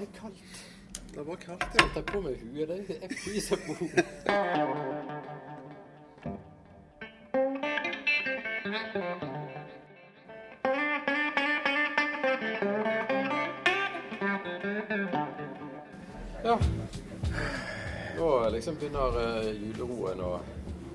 det 0.00 0.08
er 0.08 0.14
kaldt. 0.20 0.60
Det 1.14 1.26
var 1.26 1.36
kaldt, 1.42 1.62
ja. 1.74 1.84
Jeg 1.84 1.90
tar 1.94 2.02
på 2.12 2.20
meg 2.26 2.36
huet. 2.42 2.68
Det 2.68 2.78
er- 2.90 3.00
Jeg 3.02 3.18
fryser 3.24 3.56
på 3.66 3.72
hodet. 3.80 4.06
Ja. 16.44 16.58
Nå 18.18 18.50
liksom 18.50 18.74
begynner 18.80 19.16
uh, 19.18 19.50
juleroen 19.52 20.20
å 20.24 20.30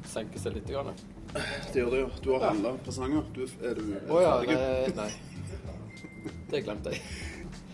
senke 0.10 0.40
seg 0.42 0.58
litt. 0.58 0.70
Grann. 0.70 0.92
Det 1.36 1.80
gjør 1.82 1.92
det, 1.94 2.00
ja. 2.06 2.10
Du 2.24 2.30
har 2.34 2.46
handla 2.50 2.76
presanger. 2.86 3.26
Du, 3.36 3.44
er 3.62 3.78
du 3.78 3.86
Å 4.10 4.22
ja, 4.24 4.34
ferdig? 4.42 4.58
nei, 4.96 5.06
nei. 5.06 6.34
Det 6.52 6.62
glemte 6.66 6.94
jeg. 6.94 7.02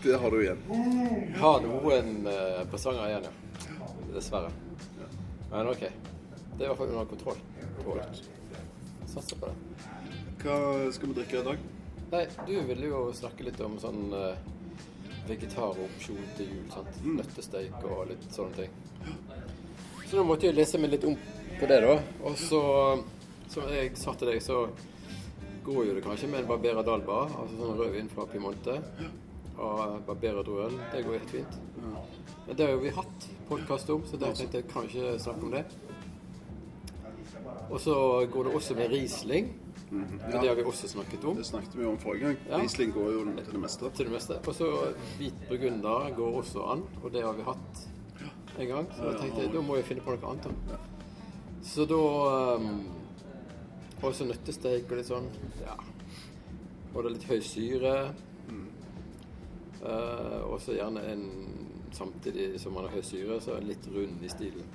Det 0.02 0.16
har 0.18 0.30
du 0.30 0.42
igjen. 0.42 0.62
Jeg 0.68 1.38
har 1.38 1.60
noen 1.62 2.08
uh, 2.26 2.62
presanger 2.70 3.04
igjen, 3.06 3.26
ja. 3.28 3.90
Dessverre. 4.10 4.48
Men 5.52 5.70
OK. 5.70 5.84
Det 5.84 6.58
er 6.58 6.64
i 6.64 6.70
hvert 6.72 6.80
fall 6.80 6.90
under 6.90 7.06
kontroll. 7.12 7.38
jeg. 8.00 8.24
Satser 9.12 9.38
på 9.38 9.50
det. 9.52 9.86
Hva 10.42 10.58
skal 10.96 11.12
vi 11.12 11.16
drikke 11.20 11.38
i 11.38 11.44
dag? 11.46 11.62
Nei, 12.12 12.24
du 12.48 12.52
ville 12.72 12.90
jo 12.90 13.04
snakke 13.14 13.46
litt 13.46 13.62
om 13.62 13.78
sånn 13.78 14.10
uh, 14.10 14.34
vegetaropsjon 15.30 16.34
til 16.36 16.50
jul. 16.50 16.68
sant? 16.74 17.02
Nøttesteik 17.06 17.86
og 17.86 18.08
litt 18.10 18.26
sånne 18.34 18.64
ting. 18.64 18.78
Så 20.08 20.18
nå 20.18 20.26
måtte 20.26 20.50
jeg 20.50 20.58
lese 20.58 20.82
meg 20.82 20.96
litt 20.96 21.06
om 21.06 21.14
på 21.60 21.70
det, 21.70 21.78
da. 21.86 21.98
Og 22.26 22.34
så, 22.42 22.62
som 23.54 23.70
jeg 23.70 23.94
sa 24.02 24.18
til 24.18 24.34
deg, 24.34 24.42
så 24.42 24.64
går 25.62 25.84
jo 25.86 25.94
det 25.94 26.02
kanskje 26.02 26.28
med 26.32 26.42
en 26.42 26.50
Barbera 26.50 26.82
d'Alba, 26.82 27.28
altså 27.30 27.60
sånn 27.60 27.78
rødvin 27.78 28.10
fra 28.10 28.26
Piemonte. 28.26 28.80
Og 29.62 30.02
Barbera 30.06 30.42
Druen. 30.42 30.74
Det 30.92 31.04
går 31.06 31.18
helt 31.20 31.30
fint. 31.30 31.58
Men 32.46 32.56
det 32.56 32.66
har 32.66 32.72
jo 32.74 32.82
vi 32.82 32.90
hatt 32.96 33.26
podkast 33.48 33.90
om, 33.94 34.02
så 34.06 34.18
der 34.18 34.34
tenkte 34.34 34.58
jeg 34.58 34.70
kanskje 34.72 35.16
snakke 35.22 35.46
om 35.46 35.52
det. 35.54 35.64
Og 37.70 37.80
så 37.80 37.94
går 38.32 38.48
det 38.48 38.54
også 38.58 38.74
med 38.74 38.90
Riesling. 38.90 39.52
Og 39.92 40.32
det 40.32 40.48
har 40.48 40.54
vi 40.56 40.64
også 40.64 40.88
snakket 40.88 41.24
om. 41.24 41.36
Det 41.36 41.46
snakket 41.46 41.76
vi 41.78 41.84
om 41.86 41.98
forrige 42.00 42.24
gang. 42.24 42.36
Ja. 42.48 42.58
Riesling 42.58 42.92
går 42.92 43.10
jo 43.12 43.24
til 43.24 43.52
det 43.52 43.60
meste. 43.60 43.90
til 43.90 44.06
det 44.06 44.12
meste. 44.12 44.38
Og 44.46 44.54
så 44.54 44.70
hvit 45.18 45.34
burgunder 45.48 46.14
går 46.16 46.38
også 46.40 46.64
an, 46.72 46.82
og 47.02 47.12
det 47.12 47.22
har 47.22 47.32
vi 47.32 47.42
hatt 47.42 47.84
en 48.58 48.66
gang. 48.68 48.88
Så 48.96 49.04
da 49.04 49.18
tenkte 49.18 49.40
jeg 49.42 49.52
da 49.52 49.60
må 49.60 49.76
jeg 49.76 49.84
finne 49.84 50.04
på 50.04 50.16
noe 50.16 50.30
annet. 50.30 50.44
da. 50.68 50.80
Så 51.62 51.86
da 51.86 52.02
um, 52.56 52.84
Også 54.02 54.24
nøttesteik 54.26 54.90
og 54.90 54.98
litt 54.98 55.06
sånn. 55.06 55.28
Ja. 55.60 55.76
Og 56.94 57.04
det 57.04 57.04
er 57.04 57.12
litt 57.14 57.28
høy 57.28 57.40
syre. 57.46 57.92
Eh, 59.82 60.40
og 60.46 60.60
så 60.62 60.78
gjerne 60.78 61.06
en 61.12 61.28
Samtidig 61.92 62.60
som 62.60 62.72
man 62.72 62.86
har 62.86 62.94
høy 62.96 63.02
syre, 63.04 63.34
så 63.44 63.50
er 63.52 63.58
den 63.60 63.68
litt 63.68 63.86
rund 63.92 64.22
i 64.24 64.28
stilen. 64.32 64.68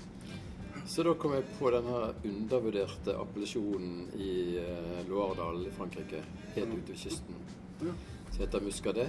Så 0.85 1.01
da 1.01 1.15
kom 1.17 1.33
jeg 1.33 1.47
på 1.57 1.71
denne 1.73 2.11
undervurderte 2.29 3.15
appellasjonen 3.17 4.03
i 4.21 4.35
uh, 4.61 4.99
Loardal 5.09 5.63
i 5.65 5.71
Frankrike, 5.73 6.21
helt 6.53 6.75
ute 6.75 6.93
ved 6.93 7.01
kysten, 7.01 7.39
som 7.79 8.37
heter 8.37 8.61
muscadet. 8.61 9.07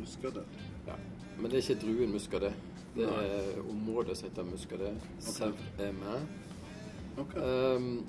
Muscadet. 0.00 0.42
Ja. 0.88 0.98
Men 1.38 1.52
det 1.52 1.60
er 1.60 1.64
ikke 1.68 1.86
druen 1.86 2.16
muscadet. 2.18 2.52
Det 2.96 3.06
er 3.06 3.62
området 3.62 4.18
som 4.18 4.28
heter 4.28 4.50
muscadet. 4.50 4.92
Saint-Aimé. 5.20 6.18
Ok. 7.22 7.38
Um, 7.38 8.06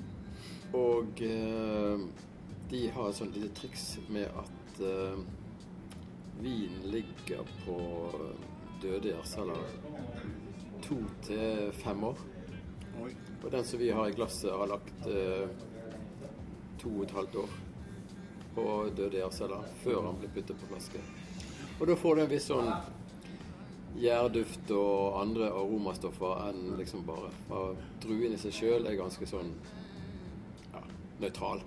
og 0.74 1.22
uh, 1.22 2.08
de 2.70 2.86
har 2.90 3.08
et 3.08 3.22
sånt 3.22 3.36
lite 3.38 3.54
triks 3.54 3.98
med 4.08 4.26
at 4.26 4.82
uh, 4.82 5.22
vinen 6.42 6.90
ligger 6.92 7.46
på 7.64 7.78
døde 8.82 9.12
gjærceller 9.12 9.62
to 10.84 10.98
til 11.26 11.72
fem 11.72 12.04
år. 12.04 12.20
Og 13.44 13.50
den 13.50 13.64
som 13.64 13.80
vi 13.80 13.90
har 13.94 14.08
i 14.08 14.14
glasset, 14.14 14.52
har 14.52 14.70
lagt 14.70 15.06
eh, 15.06 15.48
to 16.78 16.92
og 16.96 17.06
et 17.06 17.14
halvt 17.14 17.40
år 17.42 17.56
på 18.54 18.68
døde 18.96 19.20
gjærceller 19.20 19.66
før 19.82 20.06
han 20.08 20.18
blir 20.20 20.32
puttet 20.34 20.58
på 20.58 20.70
flaske. 20.70 21.02
Og 21.78 21.86
da 21.86 21.94
får 21.98 22.16
du 22.16 22.22
en 22.24 22.32
viss 22.32 22.48
sånn 22.50 22.70
gjærduft 23.98 24.70
og 24.74 25.18
andre 25.20 25.50
aromastoffer 25.50 26.48
enn 26.48 26.74
liksom 26.78 27.06
bare 27.06 27.30
og 27.54 27.78
Druen 28.02 28.34
i 28.34 28.40
seg 28.40 28.54
sjøl 28.54 28.86
er 28.86 28.98
ganske 28.98 29.26
sånn 29.26 29.52
ja, 30.72 30.82
nøytral. 31.22 31.62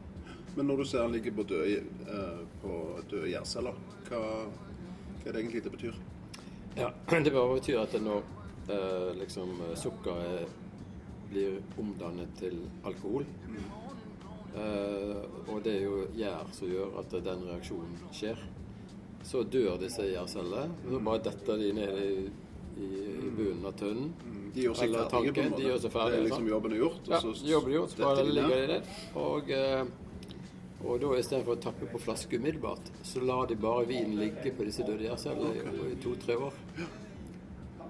Men 0.56 0.68
når 0.68 0.82
du 0.82 0.86
ser 0.88 1.06
han 1.06 1.16
ligger 1.16 1.36
på 1.36 1.48
døde, 1.48 1.80
eh, 2.12 2.68
døde 3.08 3.32
gjærceller, 3.32 3.78
hva, 4.12 4.24
hva 5.24 5.32
det 5.32 5.40
egentlig 5.40 5.64
det 5.66 5.74
betyr? 5.74 6.00
Ja, 6.78 6.92
Det 7.24 7.34
bare 7.34 7.58
betyr 7.58 7.82
at 7.82 7.96
når 8.02 8.24
eh, 8.72 9.12
liksom 9.20 9.56
sukkeret 9.80 10.60
blir 11.32 11.62
omdannet 11.80 12.34
til 12.40 12.58
alkohol 12.84 13.24
eh, 14.56 15.22
Og 15.48 15.62
det 15.64 15.78
er 15.78 15.86
jo 15.86 16.02
gjær 16.18 16.52
som 16.56 16.72
gjør 16.72 16.98
at 17.00 17.16
den 17.24 17.46
reaksjonen 17.48 17.96
skjer. 18.12 18.40
Så 19.24 19.44
dør 19.48 19.78
disse 19.80 20.04
gjærcellene. 20.10 20.76
Så 20.90 21.00
bare 21.06 21.24
detter 21.30 21.60
de 21.62 21.72
ned 21.78 22.00
i, 22.04 22.14
i, 22.82 22.90
i 23.28 23.32
bunnen 23.38 23.68
av 23.70 23.76
tønnen. 23.80 24.12
De 24.52 24.66
gjør 24.66 24.76
seg 24.76 24.96
ferdige, 24.98 25.50
de 25.56 25.68
gjør 25.70 25.78
seg 25.86 25.94
ferdige, 25.94 26.16
Det 26.18 26.20
er 26.20 26.26
liksom 26.28 26.48
jobben 26.50 26.74
er 26.76 26.82
gjort, 26.82 27.12
Ja, 27.12 27.20
så 27.24 27.32
jobben 27.48 27.72
er 27.72 27.78
gjort, 27.78 27.94
så 27.94 28.04
bare 28.04 28.26
ligger 28.28 28.56
de 28.58 28.68
ned. 28.74 28.90
Og, 29.22 29.52
eh, 29.56 29.86
og 30.86 31.00
da 31.02 31.08
istedenfor 31.20 31.56
å 31.58 31.62
tappe 31.62 31.86
på 31.92 32.00
flaske 32.00 32.38
umiddelbart, 32.40 32.92
så 33.04 33.22
lar 33.26 33.48
de 33.48 33.56
bare 33.56 33.86
vinen 33.86 34.18
ligge 34.20 34.52
på 34.58 34.64
disse 34.66 34.84
døde 34.88 35.04
gjærcellene 35.08 35.56
i- 35.56 35.92
i 35.92 35.96
to-tre 36.04 36.36
år. 36.36 36.54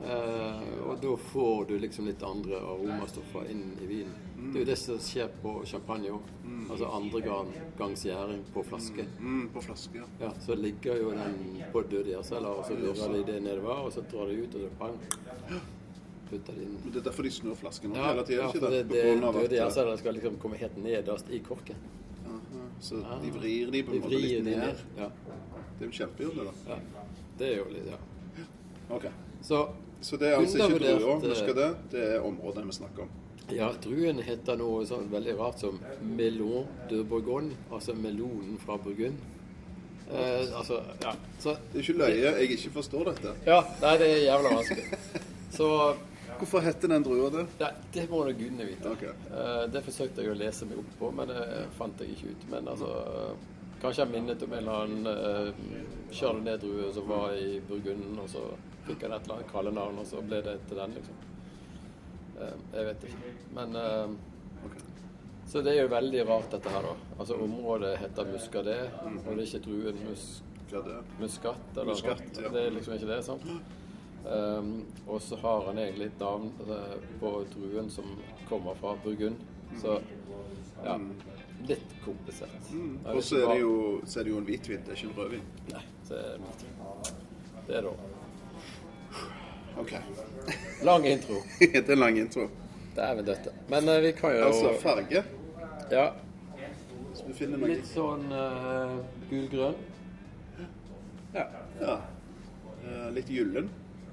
Eh, 0.02 0.62
og 0.90 0.96
da 1.01 1.12
får 1.30 1.68
du 1.68 1.75
liksom 1.80 2.07
litt 2.09 2.24
andre 2.25 2.57
aromastoffer 2.57 3.46
inn 3.51 3.75
i 3.84 3.85
vinen. 3.85 4.13
Det 4.51 4.56
er 4.56 4.63
jo 4.63 4.66
det 4.72 4.78
som 4.81 4.97
skjer 4.97 5.28
på 5.44 5.51
champagne 5.69 6.09
òg. 6.09 6.22
Altså 6.72 6.88
andre 6.96 7.22
gang, 7.22 7.51
gangs 7.78 8.03
gjæring 8.06 8.41
på 8.53 8.63
flaske. 8.66 9.06
Mm, 9.19 9.50
på 9.53 9.62
flaske, 9.62 9.96
ja. 10.01 10.06
Ja, 10.19 10.31
Så 10.41 10.56
ligger 10.57 10.97
jo 10.97 11.12
den 11.12 11.62
på 11.72 11.84
døde 11.88 12.09
gjærceller, 12.16 12.47
og 12.50 12.66
så 12.66 12.75
virrer 12.75 13.13
de 13.13 13.24
det 13.31 13.44
nedover, 13.44 13.85
og 13.85 13.91
så 13.94 14.01
drar 14.12 14.25
de 14.28 14.41
ut, 14.41 14.56
og 14.56 14.62
så 14.62 14.69
pang. 14.80 14.97
Putter 16.31 16.53
de 16.56 16.62
inn. 16.63 16.78
Men 16.84 16.94
Det 16.94 17.00
er 17.06 17.09
derfor 17.12 17.24
de 17.24 17.30
snur 17.30 17.56
flasken 17.56 17.94
Ja, 17.94 18.13
hele 18.13 18.24
tiden, 18.25 18.46
ja, 18.46 18.51
for 18.51 18.69
det, 18.72 18.88
det 18.90 19.22
døde 19.22 19.50
gjærceller 19.59 19.97
skal 20.00 20.13
liksom 20.16 20.38
komme 20.40 20.57
helt 20.57 20.78
nederst 20.84 21.30
i 21.30 21.40
korken. 21.40 21.75
Så 22.81 22.96
de 23.22 23.31
vrir 23.36 23.72
de 23.72 23.84
på 23.86 23.92
De 23.94 23.97
en 23.97 24.03
måte 24.03 24.09
vrir 24.16 24.24
litt 24.25 24.46
de 24.46 24.52
ned. 24.52 24.58
ned. 24.59 24.78
Ja. 24.97 25.09
Det 25.80 25.88
er 25.88 26.24
jo 26.25 26.31
det 26.36 26.46
da. 26.47 26.53
ja. 26.74 26.78
Det 27.38 27.47
er 27.52 27.58
jo 27.58 27.66
litt, 27.74 27.88
ja. 27.92 28.46
Ok. 28.97 29.06
Så 29.42 29.62
Så 30.02 30.18
det 30.18 30.31
er 30.31 30.38
altså 30.40 30.58
ikke 30.58 30.80
drua, 30.80 31.19
druer, 31.22 31.50
eh, 31.50 31.56
det. 31.56 31.75
Det 31.92 32.06
er 32.16 32.24
området 32.25 32.64
vi 32.66 32.72
snakker 32.74 33.03
om. 33.03 33.09
ja, 33.53 33.68
druen 33.84 34.19
heter 34.24 34.56
noe 34.58 34.86
sånn 34.86 35.09
veldig 35.12 35.36
rart 35.38 35.59
som 35.59 35.80
melon 36.02 36.66
de 36.90 37.03
Bourgogne, 37.03 37.53
altså 37.72 37.94
melonen 37.94 38.58
fra 38.66 38.78
Burgund. 38.78 39.18
Eh, 40.12 40.58
altså, 40.58 40.81
ja. 41.03 41.13
Så, 41.40 41.53
Det 41.72 41.80
er 41.80 41.84
ikke 41.86 41.98
løye 42.00 42.16
jeg 42.40 42.50
ikke 42.58 42.72
forstår 42.74 43.03
dette. 43.12 43.36
ja, 43.46 43.62
nei, 43.81 43.98
det 43.98 44.08
er 44.09 44.24
jævla 44.25 44.56
vanskelig. 44.56 44.86
Så 45.58 45.68
Hvorfor 46.41 46.63
heter 46.66 46.90
den 46.90 47.03
drua 47.06 47.29
det? 47.29 47.46
Nei, 47.59 47.72
det 47.94 48.03
må 48.09 48.24
da 48.25 48.31
gudene 48.34 48.66
vite. 48.66 48.94
Okay. 48.96 49.13
Eh, 49.29 49.63
det 49.69 49.84
forsøkte 49.85 50.25
jeg 50.25 50.34
å 50.34 50.38
lese 50.40 50.66
meg 50.66 50.79
opp 50.81 50.94
på, 50.97 51.09
men 51.13 51.29
det 51.29 51.41
fant 51.78 52.02
jeg 52.02 52.16
ikke 52.16 52.34
ut. 52.34 52.46
Men 52.56 52.72
altså 52.72 52.94
Kanskje 53.81 54.03
jeg 54.03 54.12
minnet 54.13 54.44
om 54.46 54.51
en 54.53 54.59
eller 54.59 54.84
annen 54.84 55.07
uh, 55.09 56.12
chardonnay-drue 56.13 56.91
som 56.94 57.07
var 57.09 57.31
i 57.34 57.56
Burgunden, 57.66 58.19
og 58.22 58.28
så 58.30 58.44
fikk 58.85 59.07
han 59.07 59.16
et 59.16 59.25
eller 59.25 59.40
annet 59.40 59.50
kallenavn, 59.50 59.97
og 60.03 60.06
så 60.06 60.22
ble 60.22 60.38
det 60.46 60.53
til 60.69 60.78
den, 60.78 60.94
liksom. 61.00 61.24
Eh, 62.38 62.59
jeg 62.75 62.88
vet 62.91 63.07
ikke. 63.09 63.31
Men 63.57 63.80
eh, 63.81 64.13
Ok. 64.62 64.75
Så 65.50 65.63
det 65.66 65.74
er 65.74 65.81
jo 65.81 65.90
veldig 65.91 66.25
rart, 66.30 66.51
dette 66.53 66.69
her, 66.69 66.85
da. 66.85 67.16
Altså 67.18 67.40
Området 67.41 67.96
heter 68.03 68.28
Muscadet, 68.30 68.80
og 69.01 69.31
det 69.31 69.34
er 69.34 69.47
ikke 69.47 69.63
druen 69.66 70.03
mus. 70.06 70.25
Eller 70.72 71.01
Muscat, 71.19 71.74
ja. 71.75 72.51
Det 72.53 72.62
er 72.62 72.75
liksom 72.78 72.94
ikke 72.96 73.09
det, 73.09 73.18
sant? 73.25 73.50
Um, 74.21 74.85
og 75.07 75.21
så 75.21 75.35
har 75.41 75.65
han 75.65 75.79
egentlig 75.81 76.12
et 76.12 76.19
navn 76.21 76.51
eh, 76.69 76.97
på 77.19 77.31
druen 77.56 77.89
som 77.89 78.06
kommer 78.50 78.77
fra 78.77 78.94
Burgund. 79.03 79.35
Så 79.81 79.97
ja, 80.83 81.00
litt 81.68 81.95
komplisert. 82.06 82.71
Mm. 82.71 83.00
Og 83.06 83.23
så 83.23 83.41
er, 83.41 83.53
det 83.53 83.59
jo, 83.62 83.73
så 84.06 84.19
er 84.19 84.23
det 84.23 84.33
jo 84.33 84.38
en 84.38 84.47
hvitvin, 84.47 84.83
det 84.85 84.94
er 84.94 85.00
ikke 85.00 85.09
en 85.09 85.18
rødvin. 85.18 85.45
Nei, 85.71 85.83
så 86.07 86.19
er 86.19 86.38
det 87.68 87.77
er 87.77 87.81
Det 87.81 87.81
da. 87.85 87.94
Ok. 89.81 89.94
Lang 90.83 91.06
intro. 91.07 91.41
det 91.59 91.89
er 91.89 91.95
lang 91.95 92.17
intro. 92.17 92.50
Dæven 92.95 93.25
døtte. 93.25 93.53
Men 93.69 93.89
uh, 93.89 94.01
vi 94.03 94.12
kan 94.12 94.35
jo 94.35 94.45
Altså 94.45 94.74
farge. 94.81 95.24
Ja. 95.91 96.09
Så 97.13 97.27
vi 97.27 97.33
finner 97.33 97.59
noe 97.59 97.71
Litt 97.71 97.88
sånn 97.88 98.25
uh, 98.31 98.97
gulgrønn. 99.29 99.77
Ja. 101.35 101.45
Ja. 101.79 101.95
Uh, 102.83 103.07
litt 103.15 103.31
gyllen. 103.31 103.69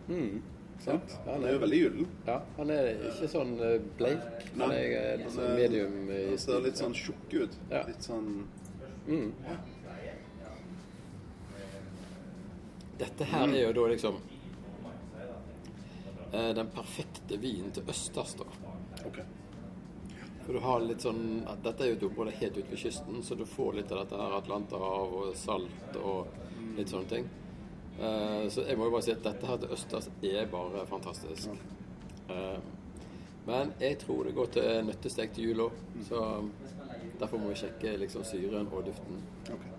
Sant? 0.09 1.15
Ja, 1.27 1.33
Han 1.33 1.45
er 1.45 1.53
jo 1.53 1.59
veldig 1.65 1.79
gyllen. 1.83 2.07
Ja, 2.27 2.37
han 2.57 2.71
er 2.71 2.89
ikke 3.11 3.29
sånn 3.29 3.51
eh, 3.61 3.79
bleik. 3.99 4.23
Han 4.55 4.69
Nei, 4.71 4.77
er 4.79 4.95
eh, 5.01 5.17
litt 5.21 5.33
sånn 5.35 5.45
er- 5.51 5.57
medium 5.59 5.97
Han 6.31 6.39
ser 6.39 6.61
litt 6.65 6.79
sånn 6.81 6.95
tjukk 6.97 7.35
ut. 7.43 7.57
Ja. 7.71 7.83
Litt 7.91 8.07
sånn 8.07 8.29
Dette 12.99 13.25
her 13.31 13.49
er 13.49 13.61
jo 13.69 13.73
da 13.77 13.85
liksom 13.93 14.17
eh, 16.33 16.53
den 16.59 16.71
perfekte 16.75 17.39
vinen 17.41 17.71
til 17.75 17.87
østers, 17.89 18.33
da. 18.41 18.47
OK. 19.07 19.21
For 20.45 20.57
du 20.57 20.63
har 20.65 20.81
litt 20.83 21.05
sånn 21.05 21.23
Dette 21.63 21.85
er 21.85 21.93
jo 21.93 21.99
et 21.99 22.07
område 22.09 22.35
helt 22.41 22.57
ute 22.59 22.71
ved 22.73 22.81
kysten, 22.83 23.21
så 23.23 23.37
du 23.39 23.45
får 23.47 23.79
litt 23.79 23.93
av 23.95 24.03
dette 24.03 24.19
her 24.19 24.37
Atlanterhav 24.41 25.15
og 25.23 25.37
salt 25.39 25.99
og 26.01 26.33
litt 26.79 26.91
sånne 26.91 27.11
ting. 27.13 27.29
Eh, 27.99 28.51
så 28.51 28.63
jeg 28.63 28.79
må 28.79 28.85
jo 28.85 28.91
bare 28.91 29.03
si 29.03 29.11
at 29.11 29.25
dette 29.25 29.47
her 29.47 29.57
til 29.59 29.73
østers 29.75 30.11
er 30.23 30.47
bare 30.51 30.87
fantastisk. 30.87 31.49
Eh, 32.31 32.59
men 33.47 33.73
jeg 33.81 33.99
tror 33.99 34.23
det 34.23 34.35
går 34.35 34.53
til 34.55 34.85
nøttestek 34.87 35.33
til 35.35 35.49
jul 35.49 35.65
òg, 35.67 35.81
så 36.07 36.21
derfor 37.19 37.43
må 37.43 37.49
vi 37.49 37.59
sjekke 37.59 37.97
liksom 37.99 38.25
syren 38.25 38.71
og 38.71 38.87
duften. 38.87 39.23
Okay. 39.51 39.75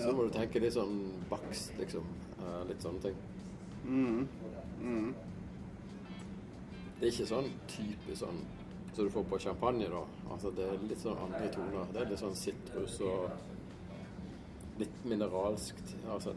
Så 0.00 0.12
må 0.12 0.24
du 0.24 0.32
tenke 0.34 0.60
litt 0.60 0.76
sånn 0.76 1.00
bakst, 1.30 1.72
liksom. 1.80 2.04
Eh, 2.40 2.62
litt 2.68 2.84
sånne 2.84 3.00
ting. 3.04 3.18
Mm. 3.84 4.28
Mm. 4.80 5.10
Det 7.00 7.06
er 7.06 7.12
ikke 7.14 7.32
sånn 7.32 7.52
type 7.68 8.16
sånn 8.16 8.44
som 8.94 9.04
du 9.04 9.10
får 9.10 9.24
på 9.30 9.38
champagne, 9.38 9.88
da. 9.88 10.04
Altså 10.32 10.50
det 10.56 10.64
er 10.66 10.78
litt 10.88 10.98
sånn 11.02 11.18
andre 11.26 11.48
toner. 11.54 11.84
Det 11.92 12.00
er 12.02 12.08
litt 12.10 12.22
sånn 12.22 12.36
sitrus 12.36 13.00
og 13.06 13.20
litt 14.80 14.96
mineralskt. 15.04 15.96
Altså 16.10 16.30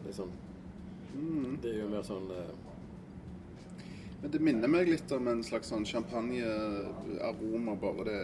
Mm. 1.14 1.58
Det 1.62 1.68
er 1.70 1.76
jo 1.78 1.88
mer 1.92 2.02
sånn 2.02 2.24
eh, 2.34 2.54
Men 4.22 4.30
det 4.32 4.40
minner 4.42 4.68
meg 4.72 4.88
litt 4.88 5.12
om 5.14 5.28
en 5.30 5.42
slags 5.46 5.68
sånn 5.70 5.84
champagnearoma, 5.86 7.74
bare 7.78 8.04
det 8.08 8.16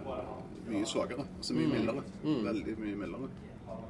er 0.00 0.24
mye 0.66 0.86
svakere. 0.88 1.24
Altså 1.36 1.54
mye 1.54 1.68
mildere. 1.68 2.02
Veldig 2.24 2.74
mye 2.80 2.96
mildere. 3.02 3.28
Ah, 3.68 3.84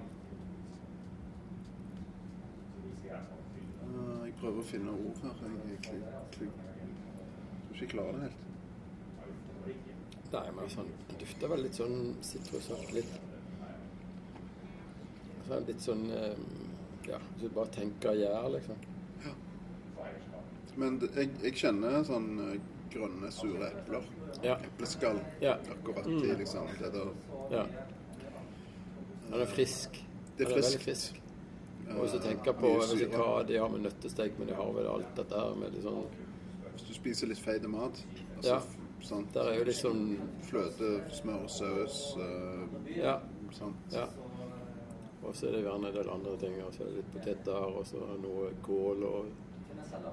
Jeg 4.27 4.33
prøver 4.43 4.61
å 4.61 4.67
finne 4.67 4.91
ord 4.93 5.19
her. 5.23 5.35
Jeg, 5.47 5.55
jeg, 5.71 5.79
jeg, 5.87 5.99
jeg, 6.03 6.11
tror 6.35 6.49
ikke 7.71 7.83
jeg 7.85 7.91
klarer 7.95 8.13
det 8.19 8.23
helt. 8.27 8.41
Nei, 10.33 10.49
men 10.53 10.69
sånn 10.73 10.89
Det 11.09 11.19
dufter 11.23 11.49
vel 11.53 11.63
litt 11.65 11.77
sånn 11.79 11.99
sitrusaktig. 12.27 13.05
Litt 13.05 13.13
sånn, 15.49 15.67
Litt 15.69 15.83
sånn 15.85 16.03
eh, 16.13 16.35
Ja, 17.09 17.19
hvis 17.35 17.47
du 17.47 17.55
bare 17.57 17.73
tenker 17.73 18.13
gjær, 18.19 18.49
liksom. 18.53 18.77
Ja. 19.25 19.33
Men 20.77 20.99
jeg, 21.07 21.31
jeg 21.43 21.55
kjenner 21.57 22.03
sånn 22.07 22.29
eh, 22.45 22.59
grønne, 22.93 23.31
sure 23.33 23.71
epler. 23.71 24.05
Ja. 24.45 24.59
Epleskall. 24.69 25.21
Ja. 25.45 25.55
Akkurat 25.73 26.07
i 26.09 26.35
liksom 26.43 26.69
det 26.81 26.91
der 26.93 27.09
ja. 27.53 27.65
Den 29.29 29.41
er 29.41 29.47
frisk. 29.49 29.91
Det 30.37 30.45
er 30.45 30.49
Den 30.53 30.59
er 30.59 30.63
veldig 30.63 30.81
frisk. 30.85 31.23
Og 31.89 32.03
hvis 32.03 32.13
du 32.13 32.19
tenker 32.21 32.53
på 32.57 32.69
vet 32.85 33.15
hva 33.17 33.43
de 33.49 33.57
har 33.57 33.71
med 33.73 33.81
nøttestek, 33.87 34.33
men 34.39 34.51
de 34.51 34.55
har 34.59 34.73
vel 34.77 34.87
alt 34.91 35.15
dette 35.17 35.35
her 35.41 35.55
med 35.57 35.73
litt 35.73 35.85
sånn 35.87 36.05
Hvis 36.75 36.85
du 36.85 36.93
spiser 36.97 37.27
litt 37.31 37.41
feit 37.41 37.65
mat 37.71 37.97
altså, 38.37 38.51
Ja. 38.51 38.59
Sant? 39.03 39.33
Der 39.35 39.51
er 39.51 39.59
jo 39.59 39.65
litt 39.69 39.79
sånn 39.79 40.05
Fløte, 40.49 40.89
smør, 41.15 41.47
saus 41.49 41.99
eh, 42.19 42.97
Ja. 42.99 43.19
sant? 43.53 43.77
ja. 43.93 44.07
Og 45.25 45.35
så 45.37 45.49
er 45.49 45.53
det 45.53 45.63
gjerne 45.65 45.89
en 45.89 45.95
del 45.95 46.11
andre 46.11 46.37
ting. 46.39 46.55
Og 46.65 46.73
så 46.75 46.83
er 46.83 46.87
det 46.93 46.97
litt 47.03 47.13
poteter, 47.13 47.65
og 47.79 47.87
så 47.87 47.99
noe 48.23 48.51
kål 48.63 49.03
og 49.05 49.27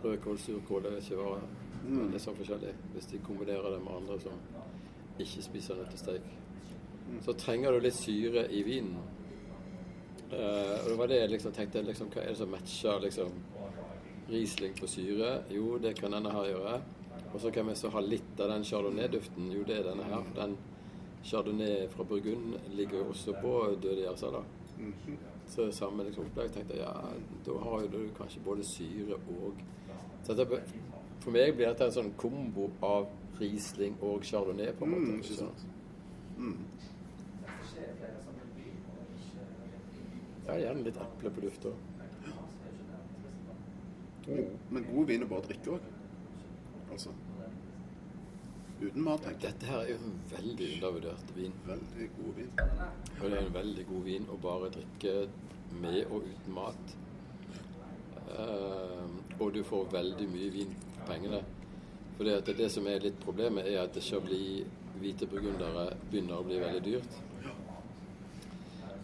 rødkål, 0.04 0.38
surkål, 0.40 0.86
er 0.86 0.98
ikke 1.00 1.20
bare. 1.22 1.42
Men 1.86 2.08
det 2.12 2.16
er 2.20 2.24
sånn 2.26 2.40
forskjellig. 2.40 2.74
Hvis 2.94 3.06
de 3.12 3.20
kombinerer 3.26 3.70
det 3.76 3.82
med 3.86 3.94
andre 3.96 4.20
som 4.20 4.40
ikke 5.20 5.44
spiser 5.46 5.78
nøttesteik. 5.80 6.26
Så 7.22 7.36
trenger 7.38 7.72
du 7.72 7.80
litt 7.86 7.94
syre 7.96 8.48
i 8.52 8.64
vinen. 8.66 8.98
Eh, 10.32 10.74
og 10.82 10.90
det 10.90 10.98
var 10.98 11.08
det 11.08 11.20
jeg 11.22 11.30
liksom 11.36 11.54
tenkte. 11.54 11.84
Liksom, 11.86 12.10
hva 12.10 12.24
er 12.24 12.34
det 12.34 12.38
som 12.42 12.50
matcher 12.50 13.00
liksom, 13.06 13.32
Riesling 14.30 14.74
på 14.80 14.88
syre? 14.90 15.44
Jo, 15.54 15.78
det 15.78 15.94
kan 16.00 16.12
denne 16.12 16.32
her 16.34 16.50
gjøre. 16.50 16.80
Og 17.36 17.42
så 17.42 17.52
kan 17.52 17.68
vi 17.68 17.76
så 17.76 17.90
ha 17.92 18.00
litt 18.00 18.40
av 18.40 18.48
den 18.48 18.64
chardonnay-duften. 18.64 19.50
Jo, 19.52 19.64
det 19.68 19.82
er 19.82 19.88
denne 19.90 20.04
her. 20.08 20.22
Den 20.38 20.54
chardonnay 21.24 21.90
fra 21.92 22.06
Burgund 22.08 22.54
ligger 22.78 23.02
jo 23.02 23.10
også 23.12 23.34
på 23.42 23.52
døde 23.84 24.06
gjærser, 24.06 24.38
da. 24.38 24.44
Så 25.52 25.66
samme 25.76 26.06
liksom 26.08 26.30
opplegg 26.30 26.54
tenkte 26.56 26.78
jeg, 26.78 26.86
ja, 26.88 26.94
da 27.46 27.58
har 27.66 27.84
du 27.92 27.98
kanskje 28.16 28.44
både 28.46 28.64
syre 28.64 29.20
og 29.20 29.60
så 30.24 30.34
dette, 30.34 30.62
For 31.20 31.36
meg 31.36 31.52
blir 31.58 31.68
dette 31.68 31.90
en 31.90 31.94
sånn 31.98 32.14
kombo 32.18 32.70
av 32.86 33.12
Riesling 33.42 34.00
og 34.00 34.24
chardonnay, 34.24 34.72
på 34.80 34.88
en 34.88 34.96
måte. 34.96 35.12
Mm, 35.12 35.20
ikke 35.20 35.38
sant? 35.42 35.68
Ja, 40.48 40.58
gjerne 40.62 40.88
litt 40.88 41.04
eple 41.04 41.36
på 41.36 41.46
luft 41.50 41.68
òg. 41.68 41.76
Men 44.72 44.88
god 44.88 45.06
vin 45.12 45.28
er 45.28 45.30
bare 45.36 45.44
å 45.44 45.50
drikke 45.52 45.76
òg. 45.76 45.94
Altså. 46.96 47.12
Uten 48.82 49.04
mat, 49.04 49.22
tenker. 49.24 49.48
Dette 49.48 49.70
her 49.72 49.82
er 49.82 49.92
jo 49.94 49.98
en 50.04 50.16
veldig 50.32 50.70
undervurdert 50.76 51.30
vin. 51.36 51.54
Veldig 51.68 52.08
god 52.18 52.32
vin. 52.40 52.50
Og 52.60 53.30
det 53.30 53.38
er 53.38 53.46
en 53.46 53.54
veldig 53.56 53.86
god 53.92 54.08
vin 54.10 54.26
å 54.28 54.40
bare 54.44 54.72
drikke 54.76 55.14
med 55.82 56.02
og 56.10 56.26
uten 56.28 56.58
mat. 56.58 56.96
Uh, 58.26 59.06
og 59.40 59.54
du 59.56 59.62
får 59.64 59.88
veldig 59.94 60.28
mye 60.34 60.50
vin 60.58 60.76
for 60.82 61.06
pengene. 61.08 61.40
For 62.18 62.28
det, 62.28 62.58
det 62.58 62.68
som 62.72 62.88
er 62.92 63.04
litt 63.04 63.22
problemet, 63.24 63.68
er 63.68 63.86
at 63.86 64.02
Chablis 64.04 64.68
hvite 65.00 65.28
burgundere 65.28 65.90
begynner 66.10 66.40
å 66.40 66.48
bli 66.48 66.60
veldig 66.60 66.84
dyrt. 66.84 67.18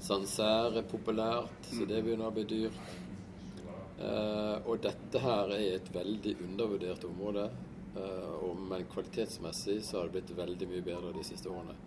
Sancerre 0.02 0.82
er 0.82 0.88
populært, 0.90 1.68
så 1.72 1.86
det 1.88 2.04
begynner 2.04 2.28
å 2.28 2.36
bli 2.36 2.48
dyrt. 2.50 2.80
Uh, 4.02 4.58
og 4.66 4.82
dette 4.84 5.20
her 5.22 5.52
er 5.56 5.78
et 5.78 5.92
veldig 5.94 6.40
undervurdert 6.44 7.06
område. 7.08 7.52
Eh, 7.96 8.50
men 8.70 8.86
kvalitetsmessig 8.92 9.80
så 9.86 10.00
har 10.00 10.10
det 10.10 10.20
blitt 10.20 10.36
veldig 10.38 10.68
mye 10.70 10.86
bedre 10.86 11.14
de 11.18 11.24
siste 11.28 11.50
årene. 11.52 11.78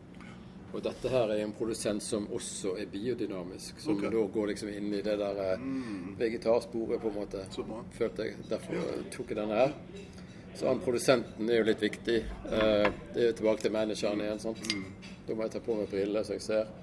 Og 0.74 0.82
dette 0.82 1.10
her 1.10 1.30
er 1.30 1.44
en 1.44 1.52
produsent 1.54 2.02
som 2.02 2.26
også 2.34 2.74
er 2.82 2.88
biodynamisk, 2.90 3.78
som 3.78 3.94
okay. 3.94 4.10
da 4.10 4.24
går 4.34 4.50
liksom 4.50 4.72
inn 4.72 4.88
i 4.90 5.02
det 5.06 5.14
der 5.20 5.42
eh, 5.44 5.68
vegetarsporet, 6.18 7.00
på 7.02 7.12
en 7.12 7.18
måte. 7.20 7.44
Følte 7.94 8.26
jeg. 8.26 8.40
Derfor 8.50 9.04
tok 9.14 9.30
jeg 9.30 9.38
denne 9.38 9.60
her. 9.60 9.76
Så 10.54 10.68
han 10.68 10.82
produsenten 10.82 11.50
er 11.50 11.60
jo 11.60 11.68
litt 11.68 11.82
viktig. 11.82 12.16
Eh, 12.46 12.88
det 13.14 13.22
er 13.22 13.30
jo 13.30 13.36
tilbake 13.40 13.66
til 13.66 13.74
manageren 13.74 14.22
igjen. 14.22 14.42
sant? 14.42 14.74
Da 15.26 15.34
må 15.34 15.46
jeg 15.46 15.54
ta 15.54 15.62
på 15.64 15.78
meg 15.78 15.90
briller 15.90 16.26
så 16.26 16.36
jeg 16.36 16.44
ser. 16.44 16.74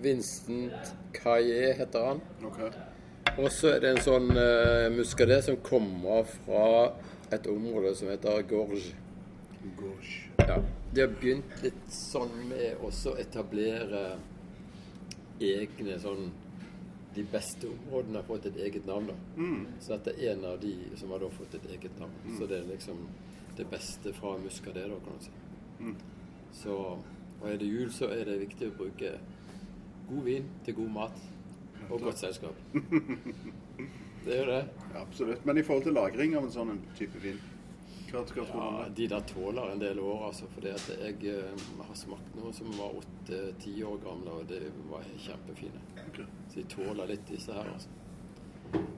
Vincent 0.00 0.94
Caillé 1.12 1.74
heter 1.76 2.08
han. 2.10 2.24
OK. 2.46 2.60
Og 3.38 3.48
så 3.52 3.74
er 3.74 3.82
det 3.82 3.94
en 3.94 4.02
sånn 4.04 4.30
uh, 4.34 4.88
muscadet 4.94 5.42
som 5.46 5.58
kommer 5.64 6.26
fra 6.28 6.64
et 7.30 7.46
område 7.46 7.94
som 7.94 8.08
heter 8.08 8.42
Gorge. 8.48 8.94
Gorge. 9.78 10.30
Ja. 10.38 10.58
De 10.94 11.00
har 11.00 11.12
begynt 11.20 11.62
litt 11.62 11.88
sånn 11.94 12.32
med 12.50 12.80
å 12.82 12.90
etablere 13.18 14.04
egne 15.40 15.98
sånn 16.00 16.30
De 17.14 17.24
beste 17.26 17.66
områdene 17.66 18.20
har 18.20 18.26
fått 18.28 18.44
et 18.46 18.56
eget 18.62 18.84
navn, 18.86 19.08
da. 19.10 19.14
Så 19.82 19.96
dette 19.96 20.12
er 20.14 20.36
en 20.36 20.44
av 20.46 20.60
de 20.62 20.76
som 20.96 21.10
har 21.10 21.24
fått 21.34 21.56
et 21.58 21.64
eget 21.74 21.96
navn. 21.98 22.12
Så 22.38 22.46
det 22.46 22.60
er 22.60 22.68
liksom 22.68 23.00
det 23.58 23.66
beste 23.66 24.12
fra 24.14 24.36
muscadet, 24.38 24.84
da, 24.86 24.98
kan 25.02 25.18
du 25.18 25.24
si. 25.24 25.32
Så 26.60 26.76
og 27.40 27.48
er 27.50 27.56
det 27.56 27.66
jul, 27.66 27.92
så 27.92 28.10
er 28.12 28.24
det 28.28 28.40
viktig 28.42 28.68
å 28.68 28.76
bruke 28.76 29.14
god 30.10 30.24
vin 30.26 30.48
til 30.64 30.76
god 30.76 30.90
mat 30.92 31.20
og 31.88 32.02
godt 32.04 32.20
selskap. 32.20 32.56
Det 34.24 34.34
er 34.34 34.42
jo 34.42 34.50
det. 34.50 34.64
Ja, 34.92 35.00
absolutt. 35.00 35.44
Men 35.48 35.58
i 35.58 35.64
forhold 35.64 35.86
til 35.86 35.96
lagring 35.96 36.36
av 36.36 36.46
en 36.46 36.52
sånn 36.54 36.82
type 36.98 37.22
vin, 37.22 37.40
hva 38.10 38.24
du 38.26 38.40
Ja, 38.42 38.88
de 38.96 39.06
der 39.06 39.20
tåler 39.20 39.70
en 39.70 39.78
del 39.78 40.00
år, 40.02 40.26
altså. 40.26 40.48
For 40.54 40.66
jeg 40.66 41.30
eh, 41.30 41.64
har 41.78 41.96
smakt 41.96 42.34
noe 42.34 42.52
som 42.52 42.70
var 42.74 42.96
åtte-ti 42.98 43.76
år 43.86 44.00
gamle, 44.02 44.40
og 44.40 44.48
det 44.50 44.64
var 44.90 45.06
kjempefine. 45.16 45.82
Okay. 46.08 46.26
Så 46.48 46.58
de 46.60 46.66
tåler 46.74 47.12
litt, 47.12 47.26
disse 47.30 47.54
her, 47.54 47.70
altså. 47.70 47.88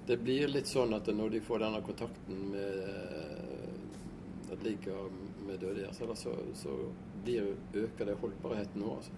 Det 0.07 0.17
blir 0.21 0.49
litt 0.49 0.69
sånn 0.69 0.93
at 0.97 1.07
når 1.12 1.37
de 1.37 1.41
får 1.45 1.62
denne 1.62 1.81
kontakten 1.85 2.41
med 2.52 2.81
eh, 2.88 3.52
det 4.52 4.64
ligger 4.64 5.12
med 5.47 5.61
døde 5.61 5.81
gjærceller, 5.81 6.14
så, 6.19 6.33
så 6.55 6.73
blir, 7.25 7.55
øker 7.75 8.09
det 8.09 8.19
holdbarheten 8.21 8.83
nå, 8.83 8.97
altså. 8.97 9.12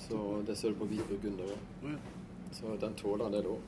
Så 0.00 0.42
det 0.46 0.56
ser 0.56 0.72
du 0.72 0.80
på 0.80 0.88
hvit 0.88 1.04
burgunder 1.10 1.50
òg. 1.52 1.98
Så 2.56 2.76
den 2.80 2.94
tåler 2.96 3.26
en 3.26 3.34
del 3.36 3.48
år. 3.52 3.60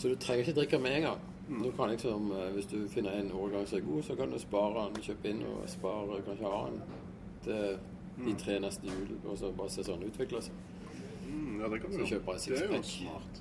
Så 0.00 0.08
du 0.08 0.16
trenger 0.16 0.46
ikke 0.46 0.56
drikke 0.56 0.78
med 0.80 0.96
en 0.96 1.02
gang. 1.10 1.20
Mm. 1.50 1.62
Du 1.66 1.70
kan 1.76 1.90
liksom, 1.92 2.30
eh, 2.32 2.50
Hvis 2.54 2.66
du 2.70 2.76
finner 2.88 3.18
en 3.20 3.30
årgang 3.36 3.66
som 3.68 3.78
er 3.78 3.82
god, 3.84 4.02
så 4.06 4.16
kan 4.16 4.30
du 4.32 4.38
spare 4.40 4.86
den, 4.88 5.02
kjøpe 5.02 5.28
inn 5.34 5.42
og 5.50 5.66
spare, 5.68 6.20
kanskje 6.26 6.52
ha 6.54 6.60
den 6.70 6.80
til 7.44 7.78
Mm. 8.20 8.26
de 8.26 8.34
tre 8.44 8.58
neste 8.60 8.84
jul, 8.86 9.12
og 9.24 9.36
så 9.38 9.50
bare 9.56 9.70
se 9.70 9.82
sånn 9.82 10.02
utvikle 10.04 10.40
seg. 10.42 10.52
Mm, 11.26 11.60
ja, 11.60 11.68
det 11.68 11.80
kan 11.80 11.90
du 11.90 11.96
Så 11.98 12.06
kjøper 12.14 12.32
jeg 12.36 12.58
Det 12.58 12.70
er 12.78 12.82
sixpack. 12.82 13.40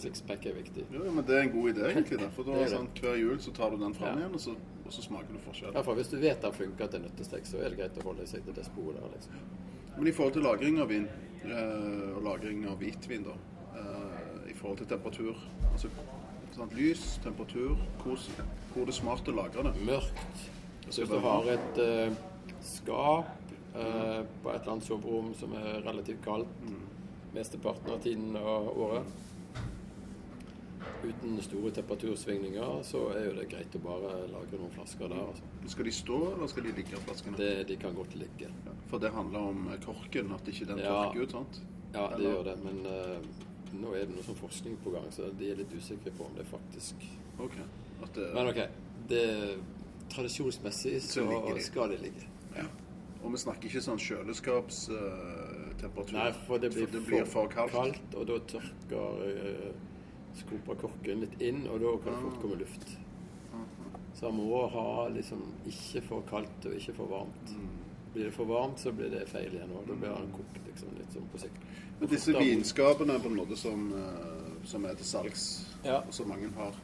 Sixpack 0.00 0.46
er 0.46 0.54
viktig. 0.54 0.84
Ja, 0.92 1.04
ja, 1.04 1.10
men 1.12 1.24
det 1.24 1.36
er 1.36 1.42
en 1.42 1.52
god 1.52 1.70
idé, 1.74 1.84
egentlig. 1.92 2.18
da. 2.20 2.28
For 2.34 2.42
da, 2.48 2.52
Det 2.58 2.70
sånn, 2.72 2.88
hver 3.00 3.16
jul 3.20 3.38
så 3.38 3.52
tar 3.56 3.70
du 3.70 3.76
den 3.82 3.94
fram 3.94 4.18
Ja. 4.18 4.24
igjen, 4.26 4.34
og 4.34 4.40
så, 4.40 4.50
og 4.86 4.92
så 4.92 5.02
smaker 5.04 5.32
du 5.32 5.38
forskjell. 5.44 5.72
Iallfall 5.74 5.94
hvis 6.00 6.10
du 6.10 6.16
vet 6.22 6.40
den 6.42 6.52
funker 6.52 6.86
til 6.90 7.00
nøttestek, 7.00 7.44
så 7.46 7.60
er 7.60 7.68
det 7.70 7.78
greit 7.78 7.98
å 8.00 8.02
holde 8.08 8.26
seg 8.26 8.44
til 8.44 8.52
det 8.54 8.64
sporet 8.64 8.96
der. 9.00 9.08
liksom. 9.12 9.32
Men 9.98 10.06
i 10.06 10.12
forhold 10.12 10.32
til 10.32 10.42
lagring 10.42 10.78
av 10.80 10.88
vin, 10.88 11.08
eh, 11.44 12.16
og 12.16 12.22
lagring 12.24 12.66
av 12.66 12.78
hvitvin, 12.80 13.24
da, 13.24 13.34
forhold 14.60 14.80
til 14.82 14.88
temperatur. 14.90 15.40
Altså 15.72 15.90
sånn, 16.54 16.72
lys, 16.76 17.04
temperatur, 17.24 17.76
hvor, 18.02 18.24
hvor 18.74 18.88
det 18.88 18.94
er 18.94 18.98
smart 19.00 19.28
å 19.30 19.36
lagre 19.36 19.66
det. 19.68 19.74
Mørkt. 19.86 20.46
Så 20.90 21.04
hvis 21.04 21.12
du 21.12 21.20
har 21.22 21.46
et 21.52 21.78
uh, 21.78 22.14
skap 22.66 23.52
eh, 23.78 24.22
på 24.42 24.50
et 24.50 24.56
eller 24.60 24.72
annet 24.72 24.86
soverom 24.86 25.28
som 25.38 25.52
er 25.54 25.84
relativt 25.86 26.24
kaldt 26.24 26.70
mesteparten 27.34 27.92
av 27.94 28.00
tiden 28.02 28.34
av 28.40 28.66
året, 28.74 29.18
uten 31.04 31.38
store 31.44 31.70
temperatursvingninger, 31.76 32.80
så 32.84 33.04
er 33.14 33.28
jo 33.28 33.36
det 33.38 33.46
greit 33.52 33.76
å 33.76 33.82
bare 33.84 34.10
lagre 34.32 34.58
noen 34.60 34.72
flasker 34.74 35.08
der. 35.12 35.22
Altså. 35.30 35.46
Skal 35.72 35.88
de 35.88 35.92
stå, 35.96 36.18
eller 36.34 36.50
skal 36.50 36.66
de 36.66 36.74
ligge, 36.76 37.00
flaskene? 37.06 37.38
Det, 37.40 37.50
de 37.70 37.76
kan 37.80 37.94
godt 37.96 38.16
ligge. 38.20 38.50
Ja, 38.66 38.74
For 38.90 39.00
det 39.02 39.12
handler 39.14 39.52
om 39.52 39.70
korken, 39.84 40.32
at 40.36 40.48
ikke 40.48 40.66
den 40.72 40.82
Ja. 40.82 40.96
tørker 41.06 41.22
ut, 41.22 41.30
sant? 41.38 41.60
Ja, 41.94 42.08
det 42.08 42.18
Eller- 42.18 42.30
gjør 42.34 42.44
det, 42.50 42.56
men 42.64 42.86
eh, 42.86 43.18
nå 43.72 43.94
er 43.94 44.04
det 44.06 44.14
noe 44.14 44.22
sånn 44.26 44.40
forskning 44.40 44.76
på 44.84 44.90
gang, 44.94 45.06
så 45.14 45.20
de 45.38 45.44
er 45.50 45.56
litt 45.60 45.72
usikre 45.74 46.10
på 46.16 46.22
om 46.26 46.34
det 46.38 46.46
faktisk 46.50 46.94
okay. 47.38 47.64
Det, 48.14 48.26
Men 48.34 48.44
OK. 48.50 48.60
Det, 49.10 49.24
tradisjonsmessig 50.10 50.96
så, 51.02 51.08
Så 51.20 51.24
de. 51.28 51.34
skal 51.62 51.88
det 51.94 52.00
ligge. 52.06 52.22
ja. 52.56 52.64
Og 53.20 53.28
vi 53.34 53.38
snakker 53.42 53.64
ikke 53.68 53.82
sånn 53.84 54.00
kjøleskapstemperatur. 54.00 56.14
Nei, 56.16 56.30
for 56.46 56.56
det 56.62 56.70
blir, 56.72 56.86
det 56.88 57.02
blir 57.04 57.24
for 57.28 57.44
kaldt. 57.52 58.00
og 58.16 58.22
da 58.30 58.36
tørker 58.48 59.08
uh, 59.20 59.70
skroper 60.40 60.74
korken 60.80 61.20
litt 61.26 61.36
inn, 61.44 61.60
og 61.68 61.76
da 61.84 61.90
kan 62.00 62.10
det 62.16 62.22
fort 62.24 62.38
komme 62.40 62.56
luft. 62.62 62.84
Så 64.16 64.22
man 64.32 64.48
må 64.48 64.60
ha 64.72 64.88
liksom 65.12 65.40
ikke 65.68 66.00
for 66.08 66.20
kaldt 66.28 66.60
og 66.68 66.72
ikke 66.76 66.94
for 66.96 67.06
varmt. 67.12 67.46
Mm. 67.56 67.68
Blir 68.14 68.24
det 68.24 68.32
for 68.34 68.44
varmt, 68.50 68.78
så 68.82 68.90
blir 68.92 69.10
det 69.12 69.28
feil 69.30 69.52
igjen, 69.54 69.70
og 69.76 69.86
da 69.86 69.94
blir 69.94 70.14
den 70.16 70.32
kokt 70.34 70.56
liksom 70.66 70.94
litt 70.98 71.12
sånn 71.14 71.28
på 71.32 71.38
sikt. 71.38 71.60
Men 72.00 72.08
disse 72.10 72.32
vinskapene 72.32 73.14
vinskapene 73.14 73.18
på 73.22 73.28
en 73.30 73.36
måte 73.38 73.56
som, 73.60 73.84
eh, 73.94 74.66
som 74.66 74.84
er 74.84 74.94
til 74.98 75.06
salgs, 75.06 75.44
Ja. 75.84 75.98
og 76.00 76.12
som 76.14 76.28
mange 76.28 76.50
har, 76.56 76.74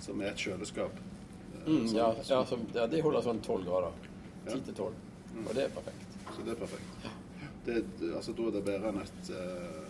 som 0.00 0.20
er 0.20 0.32
et 0.32 0.36
kjøleskap 0.36 0.92
eh, 0.96 1.68
Mm, 1.68 1.86
sånn, 1.86 1.94
ja, 1.96 2.14
ja, 2.28 2.44
som, 2.44 2.66
ja, 2.74 2.86
de 2.86 3.00
holder 3.00 3.22
sånn 3.22 3.40
12 3.40 3.64
grader. 3.64 3.92
Ti 4.48 4.56
10 4.58 4.64
til 4.66 4.74
12. 4.74 4.94
Og 5.46 5.54
det 5.54 5.64
er 5.64 5.68
perfekt. 5.68 6.16
Så 6.36 6.42
det 6.44 6.50
er 6.52 6.60
perfekt. 6.66 7.06
Det, 7.64 7.74
det- 8.00 8.14
altså, 8.16 8.32
da 8.36 8.42
er 8.42 8.50
det 8.50 8.64
bedre 8.64 8.88
enn 8.88 8.98
et 9.00 9.30
uh, 9.30 9.88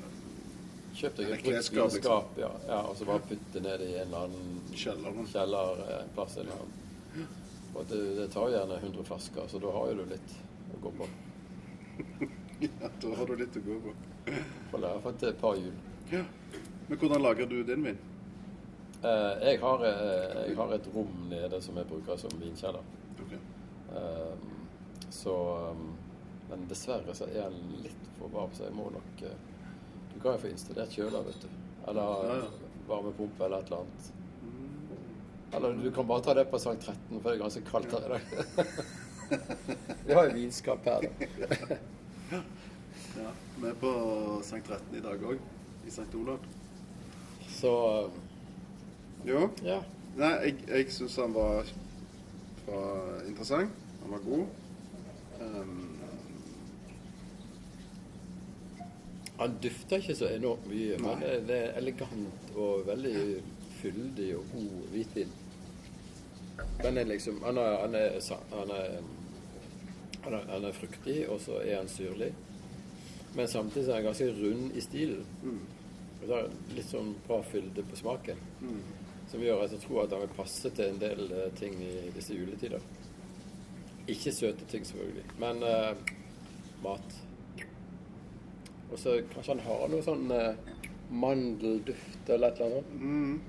Kjøp 0.95 1.17
deg 1.17 1.31
et 1.31 1.43
klesskap, 1.43 1.93
liksom. 1.95 2.25
ja, 2.37 2.51
ja, 2.69 2.81
og 2.83 2.97
så 2.97 3.07
bare 3.07 3.21
putt 3.21 3.47
det 3.55 3.63
ned 3.63 3.81
i 3.81 3.95
en 3.97 4.09
eller 4.13 4.27
annen 4.27 4.61
kjeller. 4.77 5.15
kjellerplass. 5.33 6.37
Eller 6.37 6.53
noe. 6.53 7.27
Og 7.75 7.87
det, 7.89 8.01
det 8.19 8.27
tar 8.35 8.51
gjerne 8.53 8.77
100 8.83 9.05
flasker, 9.09 9.49
så 9.49 9.59
da 9.59 9.71
har 9.73 9.89
jo 9.89 9.95
du 9.95 10.11
litt 10.13 10.35
å 10.79 10.83
gå 10.87 10.95
på. 11.03 11.09
Ja, 12.63 12.87
da 13.03 13.09
har 13.19 13.27
du 13.27 13.33
litt 13.41 13.57
å 13.59 13.61
gå 13.67 13.77
på. 13.83 13.93
Får 14.71 14.79
lære 14.85 15.01
for 15.03 15.25
et 15.27 15.39
par 15.41 15.57
hjul. 15.59 15.73
Ja. 16.13 16.21
Men 16.87 16.99
hvordan 17.01 17.23
lager 17.25 17.49
du 17.51 17.57
din 17.67 17.83
vin? 17.89 17.97
Eh, 19.03 19.33
jeg, 19.49 19.59
har, 19.65 19.83
eh, 19.89 20.37
jeg 20.47 20.55
har 20.61 20.75
et 20.77 20.87
rom 20.95 21.25
nede 21.33 21.59
som 21.65 21.81
jeg 21.81 21.89
bruker 21.91 22.21
som 22.23 22.37
vinkjeller. 22.39 22.85
Okay. 23.25 23.41
Eh, 23.99 24.47
så 25.11 25.35
eh, 25.57 25.83
Men 26.53 26.67
dessverre 26.71 27.15
så 27.19 27.27
er 27.33 27.51
den 27.51 27.83
litt 27.83 28.07
for 28.21 28.31
varm, 28.31 28.55
så 28.55 28.69
jeg 28.69 28.77
må 28.79 28.87
nok 28.95 29.23
eh, 29.27 29.35
Du 30.15 30.21
kan 30.21 30.37
jo 30.37 30.43
få 30.45 30.53
installert 30.55 30.95
kjøler, 30.95 31.27
vet 31.33 31.43
du. 31.43 31.51
Eller 31.91 32.27
Ja, 32.31 32.41
ja. 32.45 32.75
varmepumpe 32.87 33.49
eller 33.49 33.59
et 33.65 33.73
eller 33.73 33.83
annet. 33.83 34.13
Eller 35.53 35.75
du 35.83 35.91
kan 35.93 36.07
bare 36.07 36.23
ta 36.25 36.35
det 36.39 36.47
på 36.51 36.63
sang 36.63 36.79
13, 36.79 37.19
for 37.19 37.27
det 37.27 37.35
er 37.35 37.43
ganske 37.43 37.67
kaldt 37.67 37.91
her 37.99 38.07
i 38.07 38.13
dag. 38.15 38.77
Vi 40.07 40.15
har 40.15 40.29
jo 40.29 40.35
vinskap 40.35 40.85
her, 40.85 41.07
da. 41.09 41.27
Ja. 43.13 43.31
Vi 43.61 43.69
er 43.69 43.75
på 43.77 43.93
Sankt 44.43 44.71
13 44.71 44.97
i 44.97 45.03
dag 45.05 45.25
òg, 45.29 45.41
i 45.87 45.91
Sankt 45.93 46.15
Olav. 46.17 46.45
Så 47.53 47.73
Jo. 49.27 49.51
ja. 49.63 49.83
Nei, 50.17 50.33
jeg, 50.47 50.57
jeg 50.69 50.93
syns 50.93 51.17
han 51.21 51.35
var, 51.37 51.69
var 52.67 53.21
interessant. 53.29 53.77
Han 54.03 54.15
var 54.17 54.25
god. 54.25 54.47
Um, 55.43 55.93
Han 59.43 59.57
dufter 59.63 59.97
ikke 59.99 60.15
så 60.15 60.29
enormt 60.31 60.67
mye, 60.71 60.99
men 61.03 61.23
det, 61.49 61.57
er 61.57 61.79
elegant 61.81 62.53
og 62.55 62.85
veldig 62.87 63.41
fyldig 63.81 64.29
og 64.37 64.45
god 64.53 64.85
hvitvin. 64.93 65.33
Den 66.83 66.99
er 66.99 67.09
liksom 67.09 67.41
Han 67.43 67.59
er, 67.59 67.79
han 67.81 67.95
er, 67.95 68.21
han 68.53 68.71
er, 68.71 69.01
han 70.25 70.65
er, 70.65 70.73
fruktig, 70.73 71.29
og 71.29 71.41
så 71.41 71.61
er 71.63 71.77
han 71.81 71.89
syrlig. 71.89 72.33
Men 73.35 73.49
samtidig 73.49 73.89
er 73.89 73.95
han 73.95 74.05
ganske 74.11 74.29
rund 74.39 74.77
i 74.77 74.81
stilen. 74.85 75.25
Det 76.23 76.43
litt 76.77 76.87
sånn 76.87 77.15
bra 77.27 77.41
fylde 77.43 77.83
på 77.83 77.99
smaken. 77.99 78.43
Som 79.31 79.43
gjør 79.43 79.65
at 79.65 79.73
jeg 79.75 79.83
tror 79.83 80.05
at 80.05 80.15
han 80.15 80.23
vil 80.23 80.37
passe 80.37 80.71
til 80.71 80.93
en 80.93 81.01
del 81.01 81.25
eh, 81.33 81.49
ting 81.59 81.79
i 81.83 82.11
disse 82.15 82.37
juletider. 82.37 82.83
Ikke 84.13 84.33
søte 84.35 84.67
ting, 84.69 84.85
selvfølgelig, 84.87 85.25
men 85.41 85.63
uh, 85.63 85.95
mat. 86.83 87.15
Og 88.91 88.99
så 88.99 89.17
kanskje 89.33 89.55
han 89.55 89.65
har 89.65 89.87
noe 89.89 90.05
sånn 90.05 90.27
uh, 90.35 90.75
mandelduft 91.09 92.29
eller 92.35 92.51
et 92.51 92.61
eller 92.61 92.81
annet. 92.83 92.95
mm, 93.01 93.41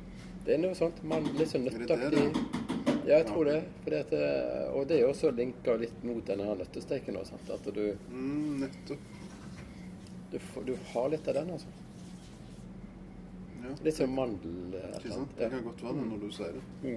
Det 0.46 0.56
er 0.56 0.62
noe 0.62 0.78
sånt. 0.78 1.04
Man, 1.04 1.28
litt 1.40 1.52
sånn 1.52 1.66
nøtteaktig. 1.68 2.62
Ja, 3.04 3.18
jeg 3.18 3.28
tror 3.28 3.46
det. 3.46 3.58
At, 3.86 4.14
eh, 4.16 4.68
og 4.72 4.88
det 4.88 5.00
er 5.00 5.10
også 5.10 5.32
linka 5.36 5.76
litt 5.80 6.04
mot 6.08 6.24
denne 6.28 6.56
nøttesteiken. 6.60 7.18
også, 7.20 7.36
sant? 7.36 7.50
At 7.58 7.74
du, 7.76 7.98
mm, 8.10 8.60
nettopp. 8.64 9.00
du, 10.32 10.38
du 10.66 10.76
har 10.94 11.10
litt 11.12 11.28
av 11.28 11.34
den, 11.42 11.52
altså. 11.58 11.68
Ja. 13.64 13.76
Litt 13.84 13.96
som 13.96 14.16
mandel 14.16 14.76
eh, 14.76 14.88
Ikke 14.98 15.10
sant? 15.10 15.18
sant? 15.18 15.36
Det 15.38 15.50
kan 15.52 15.68
godt 15.68 15.84
være 15.84 16.00
det 16.00 16.08
når 16.14 16.24
du 16.24 16.32
sier 16.32 16.56
det. 16.56 16.96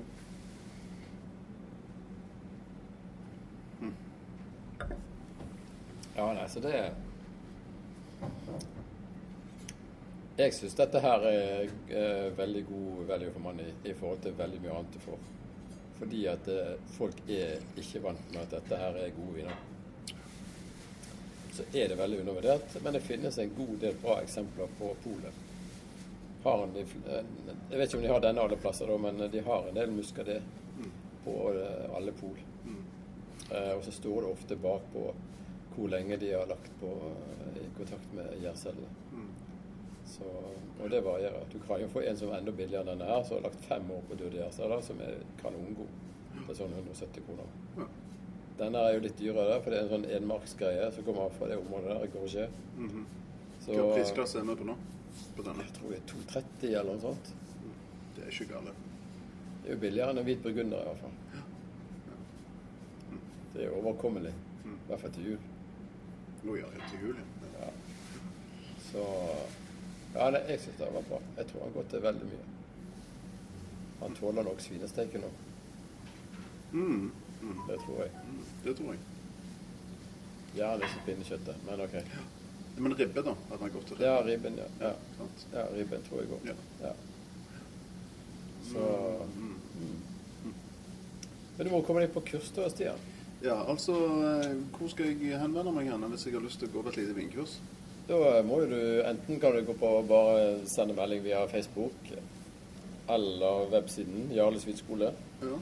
Ja, 6.16 6.30
nei, 6.32 6.46
så 6.48 6.60
det 6.64 6.72
Jeg 10.36 10.52
syns 10.56 10.74
dette 10.76 11.00
her 11.00 11.24
er 11.28 11.70
er 11.88 12.30
veldig 12.36 12.62
god 12.68 13.04
value 13.08 13.32
for 13.32 13.40
money 13.40 13.72
i 13.84 13.92
forhold 13.92 14.20
til 14.24 14.36
veldig 14.38 14.60
mye 14.64 14.78
annet 14.78 14.94
du 14.96 14.98
får. 15.00 15.18
Fordi 15.98 16.26
at 16.28 16.48
eh, 16.48 16.74
folk 16.98 17.22
er 17.28 17.62
ikke 17.80 18.02
vant 18.04 18.32
med 18.34 18.42
at 18.42 18.54
dette 18.58 18.80
her 18.80 18.98
er 19.00 19.14
gode 19.16 19.38
viner. 19.38 19.60
Så 21.56 21.64
er 21.72 21.88
det 21.88 21.96
veldig 21.96 22.20
undervurdert, 22.20 22.74
men 22.84 22.96
det 22.96 23.04
finnes 23.06 23.38
en 23.40 23.54
god 23.56 23.76
del 23.80 23.96
bra 24.02 24.18
eksempler 24.20 24.74
på 24.78 24.90
polet. 25.04 25.44
Eh, 26.46 27.22
jeg 27.70 27.78
vet 27.78 27.88
ikke 27.88 28.00
om 28.00 28.04
de 28.04 28.12
har 28.12 28.26
denne 28.26 28.44
alle 28.44 28.60
plasser, 28.60 28.92
men 29.00 29.24
de 29.32 29.44
har 29.48 29.70
en 29.70 29.78
del 29.78 29.94
muskadé 29.94 30.40
på 31.24 31.38
eh, 31.54 31.88
alle 31.96 32.12
pol. 32.20 32.36
Og 33.46 33.84
så 33.86 33.92
står 33.94 34.24
det 34.24 34.30
ofte 34.34 34.56
bakpå 34.58 35.02
hvor 35.76 35.90
lenge 35.92 36.16
de 36.18 36.32
har 36.32 36.48
lagt 36.50 36.72
på 36.80 36.88
i 37.60 37.66
kontakt 37.76 38.14
med 38.16 38.32
gjærcellene. 38.42 38.88
Så, 40.06 40.24
og 40.80 40.90
det 40.90 41.00
varierer. 41.04 41.44
Du 41.52 41.58
kan 41.66 41.80
jo 41.82 41.88
få 41.90 42.00
en 42.06 42.16
som 42.16 42.30
er 42.30 42.38
enda 42.40 42.52
billigere 42.54 42.84
enn 42.84 42.92
denne 42.94 43.08
her, 43.10 43.22
som 43.26 43.36
har 43.38 43.46
lagt 43.48 43.64
fem 43.66 43.88
år 43.90 44.02
på 44.08 44.18
Dodiasa, 44.20 44.68
som 44.86 45.00
er 45.02 45.16
kanongod. 45.42 45.88
Det 46.36 46.52
er 46.52 46.58
sånn 46.60 46.74
170 46.78 47.24
kroner. 47.26 47.88
Denne 48.56 48.82
er 48.86 48.94
jo 48.94 49.00
litt 49.04 49.18
dyrere, 49.18 49.56
for 49.64 49.72
det 49.74 49.78
er 49.80 49.88
en 49.88 49.92
sånn 49.96 50.06
enmarksgreie 50.18 50.86
som 50.94 51.04
kommer 51.04 51.32
fra 51.36 51.48
det 51.50 51.58
området 51.60 51.96
der, 51.96 52.12
Gorgé. 52.14 52.46
Mhm. 52.76 53.06
Så 53.66 53.74
Hva 53.74 53.88
prisklasse 53.96 54.38
er 54.38 54.46
vi 54.46 54.54
på 54.60 54.68
nå? 54.68 54.76
På 55.36 55.42
denne? 55.42 55.64
jeg 55.64 55.72
tror 55.74 55.90
det 55.90 55.98
er 55.98 56.06
230 56.12 56.74
eller 56.78 56.92
noe 56.92 57.00
sånt. 57.02 57.32
Det 58.16 58.24
er 58.24 58.30
ikke 58.30 58.52
gale. 58.54 58.72
Det 59.62 59.70
er 59.70 59.74
jo 59.74 59.80
billigere 59.82 60.10
enn 60.14 60.18
en 60.22 60.24
hvit 60.28 60.42
burgunder 60.44 60.80
i 60.80 60.88
hvert 60.90 61.02
fall. 61.02 61.14
Det 63.56 63.64
er 63.64 63.74
overkommelig. 63.74 64.32
I 64.66 64.88
hvert 64.88 65.00
fall 65.00 65.12
til 65.16 65.30
jul. 65.32 65.38
Nå 66.44 66.56
gjør 66.60 66.74
jeg 66.76 66.90
til 66.90 67.06
jul, 67.08 67.20
ja. 67.58 67.70
Så 68.86 69.04
Ja, 70.16 70.30
nei, 70.32 70.40
jeg 70.48 70.62
syns 70.62 70.78
det 70.80 70.92
var 70.94 71.04
bra. 71.10 71.18
Jeg 71.36 71.50
tror 71.50 71.66
han 71.66 71.74
går 71.74 71.90
til 71.90 72.02
veldig 72.06 72.28
mye. 72.30 72.46
Han 74.00 74.16
tåler 74.16 74.46
nok 74.46 74.62
svinesteken 74.64 75.24
nå. 75.26 75.32
Mm. 76.72 77.10
Det 77.68 77.76
tror 77.82 78.00
jeg. 78.02 78.22
Mm. 78.24 78.46
Det 78.64 78.76
tror 78.78 78.94
jeg. 78.94 79.02
Gjerne 80.56 80.88
ikke 80.88 81.04
pinnekjøttet, 81.10 81.66
men 81.66 81.84
OK. 81.84 81.98
Men 82.76 82.96
ribbe, 82.96 83.22
da? 83.24 83.34
At 83.52 83.60
han 83.60 83.74
går 83.74 83.84
til 83.88 83.96
ribbe? 83.96 84.08
Ja, 84.08 84.16
ribben, 84.24 84.56
ja. 84.60 84.70
Ja, 84.86 85.28
ja 85.52 85.66
ribben 85.76 86.08
tror 86.08 86.20
jeg 86.20 86.32
går. 86.32 86.48
Ja. 86.48 86.56
Ja. 86.86 86.94
Så 88.72 88.88
mm. 89.36 89.54
Men 91.56 91.66
du 91.66 91.72
må 91.72 91.80
komme 91.84 92.02
deg 92.04 92.12
på 92.12 92.24
kurs 92.32 92.50
da, 92.56 92.68
Stian. 92.72 93.00
Ja, 93.44 93.56
altså 93.68 93.94
eh, 93.94 94.52
Hvor 94.76 94.88
skal 94.92 95.12
jeg 95.12 95.40
henvende 95.40 95.72
meg 95.72 95.90
hen 95.92 96.04
hvis 96.12 96.26
jeg 96.26 96.36
har 96.36 96.44
lyst 96.44 96.60
til 96.60 96.70
å 96.70 96.74
gå 96.76 96.84
på 96.84 96.92
et 96.92 97.00
lite 97.00 97.16
vinkurs? 97.16 97.58
Da 98.06 98.42
må 98.46 98.60
jo 98.62 98.66
du 98.70 98.80
enten 99.02 99.40
kan 99.42 99.54
du 99.56 99.64
gå 99.66 99.74
på 99.80 99.92
bare 100.06 100.60
sende 100.70 100.94
melding 100.94 101.24
via 101.24 101.46
Facebook 101.50 102.12
eller 103.08 103.70
websiden 103.70 104.30
Jarles 104.34 104.66
Skole. 104.78 105.12
Ja. 105.42 105.58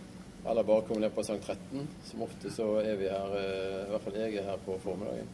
Eller 0.50 0.62
bare 0.62 0.82
komme 0.82 1.00
ned 1.00 1.14
på 1.16 1.22
Sankt 1.24 1.46
13. 1.46 1.88
Som 2.04 2.22
ofte 2.22 2.50
så 2.52 2.66
er 2.82 2.96
vi 3.00 3.08
her, 3.08 3.36
eh, 3.38 3.86
i 3.86 3.90
hvert 3.90 4.04
fall 4.04 4.18
jeg 4.20 4.36
er 4.36 4.48
her 4.50 4.60
på 4.66 4.78
formiddagen. 4.78 5.28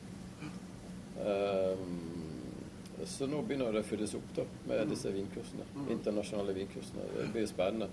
Um, 1.20 2.20
Så 3.06 3.26
nå 3.26 3.40
begynner 3.42 3.72
det 3.72 3.80
å 3.80 3.88
fylles 3.88 4.12
opp 4.14 4.32
da, 4.36 4.42
med 4.68 4.90
disse 4.92 5.08
vinkursene. 5.08 5.64
Internasjonale 5.90 6.52
vinkursene. 6.52 7.06
Det 7.16 7.30
blir 7.32 7.46
spennende. 7.48 7.88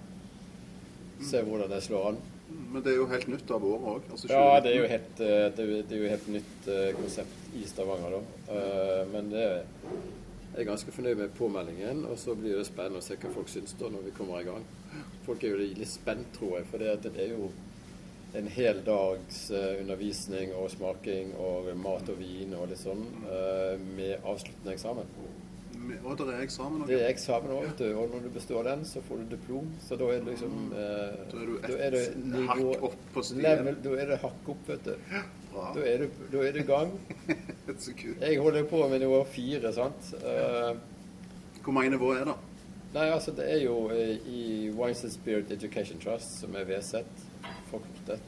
Se 1.23 1.39
hvordan 1.41 1.71
det 1.71 1.79
slår 1.85 2.09
an. 2.09 2.17
Men 2.49 2.81
det 2.83 2.93
er 2.93 2.97
jo 3.01 3.05
helt 3.11 3.27
nytt 3.27 3.51
av 3.51 3.63
året 3.65 3.87
òg. 3.91 4.11
Altså, 4.11 4.27
Ja, 4.31 4.59
det 4.63 4.71
er 4.73 4.79
jo 4.81 4.87
helt, 4.87 5.19
eh, 5.19 5.49
det 5.55 5.59
er 5.59 5.65
jo- 5.71 5.81
det 5.87 5.91
er 5.97 6.03
jo 6.03 6.09
helt 6.09 6.27
nytt 6.27 6.67
eh, 6.67 6.93
konsept 6.95 7.55
i 7.55 7.63
Stavanger, 7.67 8.09
da. 8.17 8.53
Eh, 8.53 9.05
Men 9.11 9.29
det 9.29 9.39
er, 9.39 9.63
jeg 10.55 10.61
er 10.61 10.71
ganske 10.71 10.91
fornøyd 10.91 11.17
med 11.17 11.29
påmeldingen, 11.35 12.05
og 12.05 12.17
så 12.17 12.35
blir 12.35 12.55
det 12.57 12.65
spennende 12.67 12.97
å 12.99 13.03
se 13.03 13.15
hva 13.15 13.33
folk 13.33 13.47
syns 13.47 13.73
da 13.79 13.89
når 13.89 14.03
vi 14.05 14.11
kommer 14.11 14.39
i 14.39 14.43
gang. 14.43 14.63
Folk 15.25 15.43
er 15.43 15.49
jo 15.49 15.57
litt 15.57 15.87
spent, 15.87 16.31
tror 16.33 16.57
jeg, 16.57 16.65
for 16.71 16.77
det, 16.77 17.05
er 17.19 17.29
jo 17.29 17.51
en 18.35 18.47
hel 18.47 18.81
dags 18.85 19.51
undervisning 19.51 20.53
og 20.55 20.69
smaking 20.71 21.33
og 21.39 21.75
mat 21.77 22.09
og 22.09 22.17
vin 22.19 22.53
og 22.53 22.69
litt 22.69 22.79
sånn 22.79 23.05
med 23.95 24.19
avsluttende 24.23 24.73
eksamen. 24.73 25.05
Og 26.03 26.17
det 26.19 26.27
er 26.33 26.41
eksamen 26.43 26.81
òg. 26.83 26.89
Det 26.89 26.97
er 27.01 27.09
eksamen 27.11 27.53
òg, 27.53 27.63
vet 27.67 27.81
du, 27.81 27.87
og 27.99 28.11
når 28.13 28.25
du 28.25 28.29
består 28.35 28.67
den, 28.67 28.83
så 28.87 29.01
får 29.07 29.21
du 29.21 29.35
diplom. 29.35 29.69
Så 29.83 29.97
da 29.99 30.09
er 30.13 30.23
det 30.23 30.33
liksom 30.33 30.73
eh, 30.73 31.15
Da 31.31 31.39
er 31.41 31.45
du 31.47 31.55
et 31.57 31.69
er 31.87 31.95
det 31.95 32.03
hakk 32.49 32.83
opp 32.89 32.97
på 33.13 33.23
level, 33.37 33.79
Da 33.83 33.95
er 34.01 34.11
det 34.11 34.19
hakk 34.23 34.51
opp, 34.53 34.67
vet 34.67 34.89
du. 34.89 34.93
Ja, 35.13 35.23
Da 35.75 35.85
er 35.93 36.03
du, 36.03 36.19
da 36.33 36.43
er 36.47 36.59
gang. 36.67 36.91
Så 37.83 37.93
kult. 37.97 38.21
Jeg 38.21 38.39
holder 38.41 38.67
på 38.69 38.83
med 38.89 38.99
nivå 39.05 39.23
fire, 39.31 39.73
sant. 39.73 40.13
Eh, 40.21 40.75
Hvor 41.63 41.75
mange 41.75 41.95
nivå 41.95 42.13
er 42.15 42.25
det? 42.31 42.37
nei, 42.93 43.09
altså 43.11 43.33
det 43.35 43.45
er 43.51 43.59
jo 43.61 43.89
eh, 43.93 44.15
i 44.25 44.43
Wines 44.73 45.03
and 45.03 45.11
Spirit 45.13 45.51
Education 45.51 45.99
Trust, 45.99 46.39
som 46.39 46.55
er 46.55 46.65
VZ, 46.65 47.03
forkortet, 47.69 48.21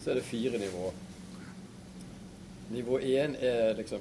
så 0.00 0.10
er 0.10 0.14
det 0.20 0.24
fire 0.24 0.58
nivåer. 0.62 0.94
Nivå 2.72 2.98
én 3.04 3.34
er 3.42 3.74
liksom 3.76 4.00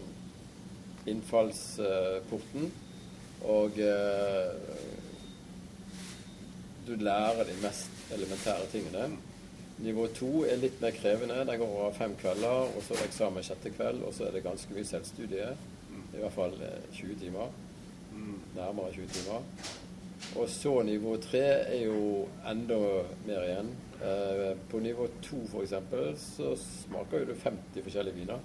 innfallsporten, 1.09 2.71
og 3.49 3.79
eh, 3.81 4.53
du 6.87 6.95
lærer 6.95 7.43
de 7.47 7.57
mest 7.63 8.13
elementære 8.13 8.69
tingene. 8.71 9.09
Nivå 9.81 10.05
to 10.13 10.43
er 10.45 10.59
litt 10.61 10.81
mer 10.81 10.93
krevende. 10.93 11.39
Den 11.47 11.59
går 11.61 11.67
over 11.67 11.93
fem 11.97 12.13
kvelder, 12.21 12.69
og 12.69 12.83
så 12.85 12.93
er 12.93 13.01
det 13.01 13.09
eksamen 13.09 13.45
sjette 13.45 13.73
kveld, 13.73 14.03
og 14.05 14.13
så 14.13 14.27
er 14.27 14.35
det 14.35 14.45
ganske 14.45 14.75
mye 14.75 14.85
selvstudie. 14.85 15.51
I 16.11 16.19
hvert 16.21 16.35
fall 16.35 16.57
eh, 16.61 16.89
20 16.93 17.21
timer. 17.23 17.53
Nærmere 18.55 18.91
20 18.93 19.07
timer. 19.15 19.47
Og 20.35 20.49
så 20.49 20.81
nivå 20.85 21.15
tre 21.17 21.41
er 21.41 21.85
jo 21.85 22.27
enda 22.47 22.77
mer 23.25 23.45
igjen. 23.47 23.71
Eh, 24.01 24.57
på 24.69 24.79
nivå 24.79 25.07
to 25.21 25.41
f.eks. 25.49 25.73
så 26.37 26.53
smaker 26.61 27.23
jo 27.23 27.31
du 27.31 27.33
50 27.35 27.83
forskjellige 27.83 28.15
viner. 28.15 28.39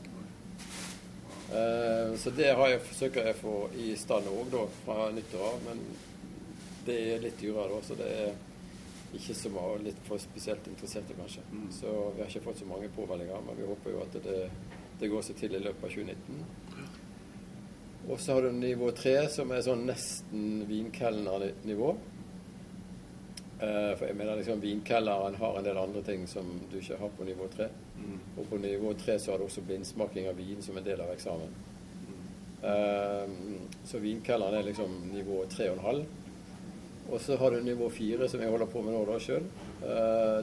Eh, 2.16 2.20
så 2.20 2.30
det 2.30 2.52
har 2.54 2.68
jeg, 2.68 2.80
forsøker 2.80 3.24
jeg 3.24 3.36
å 3.36 3.40
få 3.40 3.54
i 3.78 3.94
stand 3.96 4.28
òg 4.32 4.58
fra 4.84 5.10
nyttår 5.12 5.46
av. 5.52 5.62
Men 5.68 5.82
det 6.86 6.98
er 7.12 7.24
litt 7.24 7.40
dyrere 7.40 7.74
da, 7.74 7.80
så 7.82 7.96
det 7.98 8.10
er 8.10 8.34
ikke 9.16 9.34
så 9.34 9.50
mange, 9.50 9.84
litt 9.86 10.02
for 10.06 10.20
spesielt 10.20 10.66
interesserte 10.68 11.16
kanskje. 11.16 11.44
Så 11.72 11.92
vi 12.14 12.22
har 12.22 12.30
ikke 12.30 12.44
fått 12.48 12.60
så 12.62 12.68
mange 12.68 12.90
påmeldinger, 12.96 13.40
men 13.46 13.58
vi 13.58 13.68
håper 13.68 13.94
jo 13.94 14.02
at 14.04 14.18
det, 14.24 14.50
det 15.00 15.10
går 15.12 15.24
seg 15.24 15.40
til 15.40 15.56
i 15.56 15.62
løpet 15.62 15.84
av 15.84 15.94
2019. 15.94 16.44
Og 18.06 18.20
så 18.22 18.36
har 18.36 18.44
du 18.44 18.52
nivå 18.54 18.90
tre, 18.94 19.16
som 19.32 19.50
er 19.50 19.64
sånn 19.66 19.86
nesten 19.88 20.66
vinkelnernivå. 20.68 21.88
Eh, 23.56 23.92
for 23.96 24.04
jeg 24.04 24.18
mener 24.18 24.36
liksom 24.36 24.60
Vinkelneren 24.60 25.38
har 25.40 25.56
en 25.58 25.64
del 25.64 25.78
andre 25.80 26.02
ting 26.06 26.26
som 26.28 26.52
du 26.70 26.76
ikke 26.78 27.00
har 27.00 27.14
på 27.16 27.26
nivå 27.26 27.48
tre. 27.54 27.70
Og 28.36 28.50
på 28.50 28.60
nivå 28.62 28.92
tre 29.00 29.16
så 29.18 29.32
har 29.32 29.40
du 29.40 29.46
også 29.48 29.64
blindsmaking 29.66 30.28
av 30.28 30.38
vin 30.38 30.62
som 30.62 30.76
en 30.76 30.86
del 30.86 31.00
av 31.02 31.10
eksamen. 31.14 31.56
Eh, 32.62 33.26
så 33.86 33.98
vinkelleren 34.02 34.58
er 34.58 34.68
liksom 34.70 34.94
nivå 35.12 35.44
3,5. 35.52 36.04
og 37.06 37.20
så 37.20 37.36
har 37.36 37.50
du 37.50 37.62
nivå 37.62 37.88
4, 37.90 38.28
som 38.28 38.40
jeg 38.40 38.50
holder 38.50 38.66
på 38.66 38.82
med 38.82 38.92
nå 38.92 39.04
da 39.06 39.18
sjøl. 39.22 39.44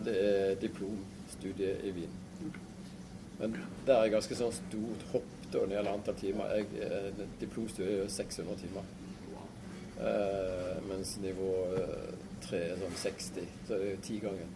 Det 0.05 0.13
er 0.15 0.53
diplomstudie 0.61 1.73
i 1.83 1.91
vin. 1.91 2.13
Men 3.39 3.57
der 3.85 3.97
er 3.99 4.13
ganske 4.13 4.38
sånn 4.38 4.53
stort 4.55 5.03
hopp 5.11 5.31
da 5.51 5.59
når 5.59 5.67
det 5.67 5.75
gjelder 5.75 5.97
antall 5.97 6.15
timer. 6.15 6.53
Jeg, 6.55 6.67
eh, 6.81 7.23
diplomstudie 7.41 7.97
er 7.97 8.03
jo 8.03 8.09
600 8.09 8.55
timer. 8.61 8.83
Eh, 10.03 10.77
mens 10.88 11.17
nivå 11.21 11.51
3 12.47 12.61
er 12.71 12.79
sånn 12.81 12.95
60, 13.03 13.51
så 13.67 13.77
det 13.77 13.88
er 13.88 13.91
jo 13.91 14.01
ti 14.07 14.19
ganger. 14.23 14.49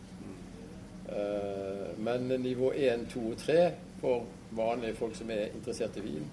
Eh, 1.07 1.99
men 2.03 2.27
nivå 2.41 2.71
1, 2.73 3.05
2 3.13 3.29
og 3.31 3.37
3 3.37 3.59
for 4.01 4.25
vanlige 4.51 4.95
folk 4.95 5.15
som 5.15 5.29
er 5.31 5.53
interessert 5.53 5.97
i 5.97 6.05
vin, 6.07 6.25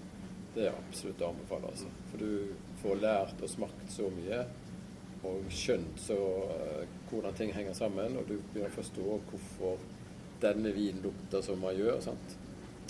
det 0.54 0.68
er 0.68 0.76
absolutt 0.78 1.22
å 1.22 1.32
anbefale. 1.32 1.72
Altså. 1.72 1.90
For 2.10 2.22
du 2.22 2.78
får 2.82 3.02
lært 3.02 3.42
og 3.42 3.50
smakt 3.50 3.90
så 3.92 4.10
mye 4.14 4.44
og 5.24 5.46
skjønt 5.56 6.00
så 6.04 6.16
uh, 6.18 6.82
hvordan 7.08 7.36
ting 7.38 7.52
henger 7.56 7.76
sammen, 7.76 8.18
og 8.20 8.26
du 8.28 8.36
begynner 8.52 8.68
å 8.68 8.76
forstå 8.76 9.18
hvorfor 9.30 9.78
denne 10.42 10.72
vinen 10.76 11.04
lukter 11.04 11.44
som 11.44 11.60
man 11.62 11.76
gjør. 11.78 12.00
sant? 12.04 12.36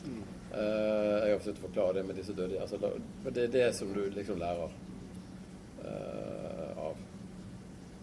Eh, 0.04 1.20
jeg 1.24 1.32
har 1.32 1.40
forsøkt 1.40 1.60
å 1.60 1.66
forklare 1.66 1.96
det 1.98 2.02
med 2.06 2.18
disse 2.18 2.34
døde. 2.36 2.60
Altså, 2.62 2.78
det 3.26 3.44
er 3.44 3.52
det 3.52 3.68
som 3.76 3.92
du 3.94 4.00
liksom 4.14 4.38
lærer 4.38 4.74
uh, 5.84 6.70
av. 6.88 7.00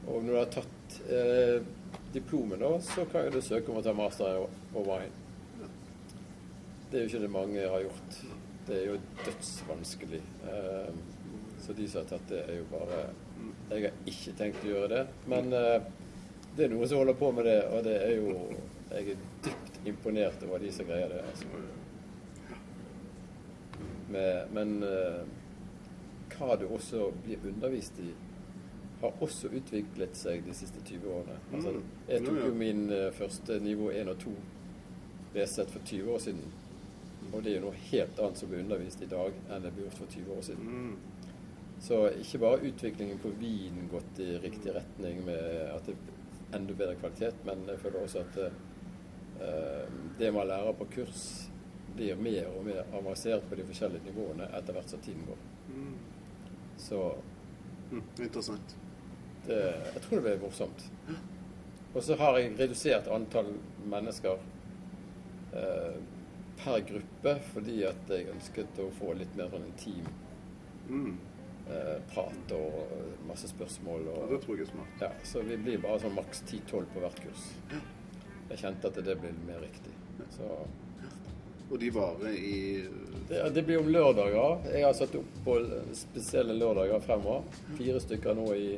Og 0.07 0.23
når 0.23 0.29
du 0.29 0.37
har 0.37 0.51
tatt 0.57 0.97
diplomet, 1.01 1.77
diplomen, 2.11 2.59
da, 2.59 2.71
så 2.83 3.05
kan 3.11 3.29
du 3.31 3.39
søke 3.43 3.71
om 3.71 3.79
å 3.79 3.83
ta 3.85 3.93
master 3.95 4.35
i 4.35 4.39
og 4.43 4.87
wine. 4.87 5.67
Det 6.91 6.99
er 6.99 7.05
jo 7.05 7.11
ikke 7.11 7.23
det 7.23 7.31
mange 7.31 7.67
har 7.71 7.85
gjort. 7.85 8.17
Det 8.67 8.75
er 8.77 8.85
jo 8.91 8.97
dødsvanskelig. 9.25 10.21
Eh, 10.47 10.93
så 11.61 11.73
de 11.77 11.87
som 11.89 12.01
har 12.01 12.09
tatt 12.11 12.29
det, 12.29 12.43
er 12.49 12.57
jo 12.61 12.65
bare 12.71 13.01
Jeg 13.71 13.81
har 13.87 13.93
ikke 14.11 14.33
tenkt 14.37 14.63
å 14.65 14.71
gjøre 14.73 14.89
det. 14.95 15.03
Men 15.31 15.53
eh, 15.53 15.81
det 16.57 16.65
er 16.65 16.73
noen 16.73 16.87
som 16.91 16.97
holder 17.01 17.17
på 17.19 17.31
med 17.31 17.45
det, 17.47 17.59
og 17.73 17.83
det 17.87 17.95
er 18.03 18.15
jo 18.17 18.33
Jeg 18.91 19.13
er 19.15 19.21
dypt 19.45 19.77
imponert 19.87 20.43
over 20.43 20.59
de 20.59 20.71
som 20.75 20.85
greier 20.89 21.09
det. 21.09 21.21
altså. 21.29 21.47
Med, 24.11 24.47
men 24.53 24.73
eh, 24.83 25.21
hva 26.35 26.57
du 26.59 26.65
også 26.75 27.11
blir 27.23 27.39
undervist 27.47 27.99
i, 28.03 28.09
har 29.01 29.15
også 29.23 29.49
utviklet 29.57 30.17
seg 30.19 30.43
de 30.45 30.53
siste 30.53 30.81
20 30.85 31.07
årene. 31.15 31.37
Altså, 31.55 31.71
Mm. 31.71 31.83
jeg 32.09 32.25
tok 32.25 32.41
jo 32.45 32.53
min 32.53 32.81
eh, 32.91 33.07
første 33.15 33.59
nivå 33.63 33.87
1 33.91 34.09
og 34.11 34.19
2 34.19 34.33
BZ 35.33 35.55
for 35.71 35.79
20 35.87 36.11
år 36.13 36.19
siden. 36.19 36.43
Og 37.31 37.43
det 37.43 37.51
er 37.51 37.59
jo 37.59 37.67
noe 37.67 37.83
helt 37.91 38.19
annet 38.19 38.41
som 38.41 38.49
blir 38.51 38.63
undervist 38.63 39.03
i 39.05 39.09
dag 39.11 39.35
enn 39.49 39.63
det 39.63 39.71
ble 39.75 39.85
gjort 39.85 39.99
for 40.01 40.15
20 40.15 40.33
år 40.37 40.41
siden. 40.47 40.71
Mm. 40.71 40.95
Så 41.81 41.99
ikke 42.21 42.41
bare 42.43 42.65
utviklingen 42.69 43.21
på 43.21 43.31
vin 43.39 43.87
gått 43.91 44.19
i 44.21 44.35
riktig 44.43 44.73
retning 44.75 45.23
med 45.25 45.45
at 45.71 45.87
det 45.89 45.95
er 45.95 46.57
enda 46.57 46.75
bedre 46.77 46.97
kvalitet, 46.99 47.39
men 47.47 47.63
jeg 47.69 47.79
føler 47.81 48.03
også 48.03 48.21
at 48.25 48.39
eh, 48.43 49.95
det 50.19 50.33
man 50.35 50.49
lærer 50.49 50.77
på 50.77 50.89
kurs, 50.97 51.23
blir 51.95 52.15
mer 52.15 52.47
og 52.55 52.65
mer 52.65 52.85
avansert 52.95 53.43
på 53.49 53.57
de 53.59 53.65
forskjellige 53.67 54.11
nivåene 54.11 54.47
etter 54.55 54.75
hvert 54.75 54.91
som 54.93 55.01
tiden 55.03 55.25
går. 55.27 55.41
Mm. 55.71 55.95
Så 56.79 57.01
Mm. 57.91 58.03
Interessant. 58.23 58.77
det, 59.47 59.59
jeg 59.93 60.01
tror 60.01 60.15
det 60.15 60.23
blir 60.23 60.37
morsomt. 60.39 60.91
Og 61.93 62.03
så 62.03 62.15
har 62.15 62.37
jeg 62.39 62.53
redusert 62.59 63.09
antall 63.11 63.49
mennesker 63.91 64.37
eh, 65.53 65.97
per 66.63 66.79
gruppe 66.87 67.35
fordi 67.53 67.83
at 67.87 68.09
jeg 68.09 68.27
ønsket 68.33 68.79
å 68.83 68.89
få 68.99 69.13
litt 69.17 69.35
mer 69.39 69.49
sånn 69.53 69.65
intim 69.69 70.07
Mm. 70.89 71.13
eh, 71.69 71.99
prat 72.13 72.51
og 72.51 72.89
masse 73.27 73.47
spørsmål. 73.47 74.01
Ja, 74.09 74.25
det 74.31 74.41
tror 74.43 74.57
jeg 74.57 74.65
er 74.67 74.71
smart. 74.71 75.01
ja, 75.01 75.11
så 75.23 75.41
vi 75.45 75.55
blir 75.57 75.77
bare 75.81 75.99
sånn 75.99 76.15
maks 76.17 76.41
10-12 76.49 76.85
på 76.93 76.99
hvert 76.99 77.21
kurs. 77.23 77.45
Jeg 78.49 78.57
kjente 78.59 78.87
at 78.89 78.95
det 79.05 79.15
blir 79.21 79.31
mer 79.47 79.61
riktig. 79.61 79.93
Så 80.35 80.49
Og 81.71 81.79
de 81.79 81.89
varer 81.95 82.33
i 82.35 82.83
det, 83.29 83.53
det 83.53 83.63
blir 83.65 83.79
om 83.79 83.87
lørdager. 83.87 84.65
Jeg 84.73 84.83
har 84.83 84.93
satt 84.93 85.15
opp 85.15 85.37
på 85.45 85.53
spesielle 85.95 86.57
lørdager 86.59 86.99
fremover. 86.99 87.43
Fire 87.77 87.99
stykker 88.03 88.35
nå 88.35 88.49
i, 88.53 88.73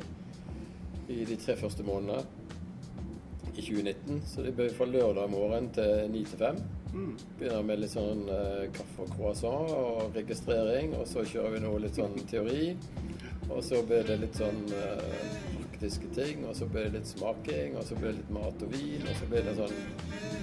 i 1.08 1.24
de 1.24 1.36
tre 1.36 1.56
første 1.56 1.82
månedene 1.82 2.22
i 3.56 3.60
2019. 3.60 4.22
Så 4.26 4.44
det 4.44 4.54
blir 4.54 4.70
fra 4.70 4.86
lørdag 4.86 5.28
morgen 5.30 5.70
til 5.74 6.06
9 6.12 6.24
til 6.30 6.38
5. 6.38 6.62
mm. 6.94 7.10
Begynner 7.40 7.66
med 7.66 7.82
litt 7.82 7.94
sånn 7.94 8.24
eh, 8.32 8.64
kaffe 8.74 9.04
og 9.06 9.12
croissant 9.18 9.74
og 9.74 10.16
registrering, 10.16 10.94
og 10.98 11.06
så 11.10 11.26
kjører 11.26 11.58
vi 11.58 11.64
nå 11.66 11.74
litt 11.82 12.00
sånn 12.00 12.16
teori. 12.30 12.74
Og 13.50 13.60
så 13.66 13.82
blir 13.84 14.06
det 14.08 14.22
litt 14.22 14.38
sånn 14.40 14.62
eh, 14.72 15.54
praktiske 15.84 16.06
ting, 16.14 16.46
og 16.48 16.56
så 16.56 16.66
blir 16.66 16.84
det 16.84 16.98
litt 16.98 17.06
smaking, 17.06 17.76
og 17.76 17.84
så 17.84 17.94
blir 17.94 18.12
det 18.12 18.18
litt 18.18 18.30
mat 18.30 18.62
og 18.62 18.72
vin, 18.72 19.02
og 19.02 19.16
så 19.18 19.26
blir 19.28 19.42
det 19.44 19.54
sånn 19.58 19.74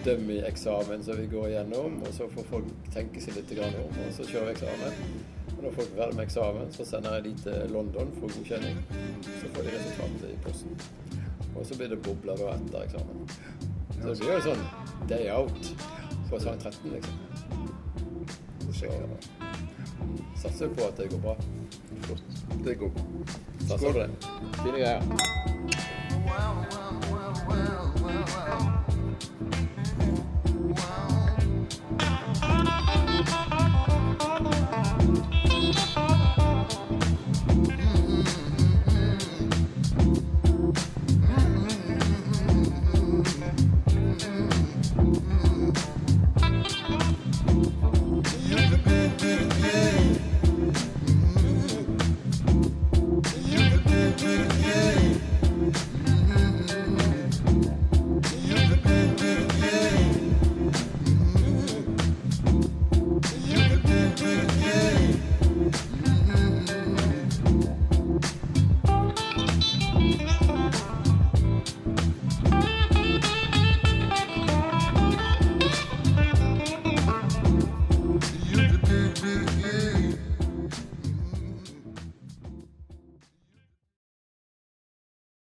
dummy-eksamen 0.05 1.03
som 1.03 1.17
vi 1.17 1.27
går 1.31 1.47
igjennom, 1.49 2.01
og 2.01 2.13
så 2.13 2.27
får 2.29 2.45
folk 2.49 2.67
tenke 2.93 3.21
seg 3.21 3.37
litt 3.39 3.53
om, 3.57 3.79
og 4.05 4.11
så 4.13 4.27
kjører 4.27 4.51
vi 4.51 4.53
eksamen. 4.57 5.23
Og 5.57 5.63
når 5.63 5.75
folk 5.77 5.89
er 5.91 5.97
ferdig 6.01 6.17
med 6.17 6.25
eksamen, 6.25 6.71
så 6.71 6.85
sender 6.85 7.15
jeg 7.17 7.23
de 7.23 7.33
til 7.43 7.73
London 7.73 8.13
for 8.19 8.35
godkjenning. 8.35 8.77
Så 9.23 9.49
får 9.53 9.65
de 9.65 9.73
resultatet 9.77 10.29
i 10.29 10.37
posten. 10.45 10.77
Og 11.55 11.65
så 11.65 11.77
blir 11.77 11.91
det 11.91 12.01
bobler 12.05 12.37
da 12.37 12.53
etter 12.55 12.85
eksamen. 12.85 13.25
Så 14.01 14.13
det 14.13 14.15
blir 14.21 14.37
jo 14.37 14.45
sånn 14.51 14.63
day 15.09 15.29
out 15.29 15.73
på 16.31 16.39
sang 16.39 16.59
13, 16.59 16.91
liksom. 16.91 17.13
Så 18.73 18.85
satser 20.41 20.67
vi 20.67 20.75
på 20.75 20.87
at 20.87 20.97
det 20.97 21.07
går 21.11 21.17
bra. 21.17 21.35
det 22.65 22.75
går 22.75 22.89
bra. 22.89 23.01
Satser 23.69 23.93
på 23.93 23.99
det. 23.99 24.09
Fine 24.63 24.77
greier. 24.79 25.01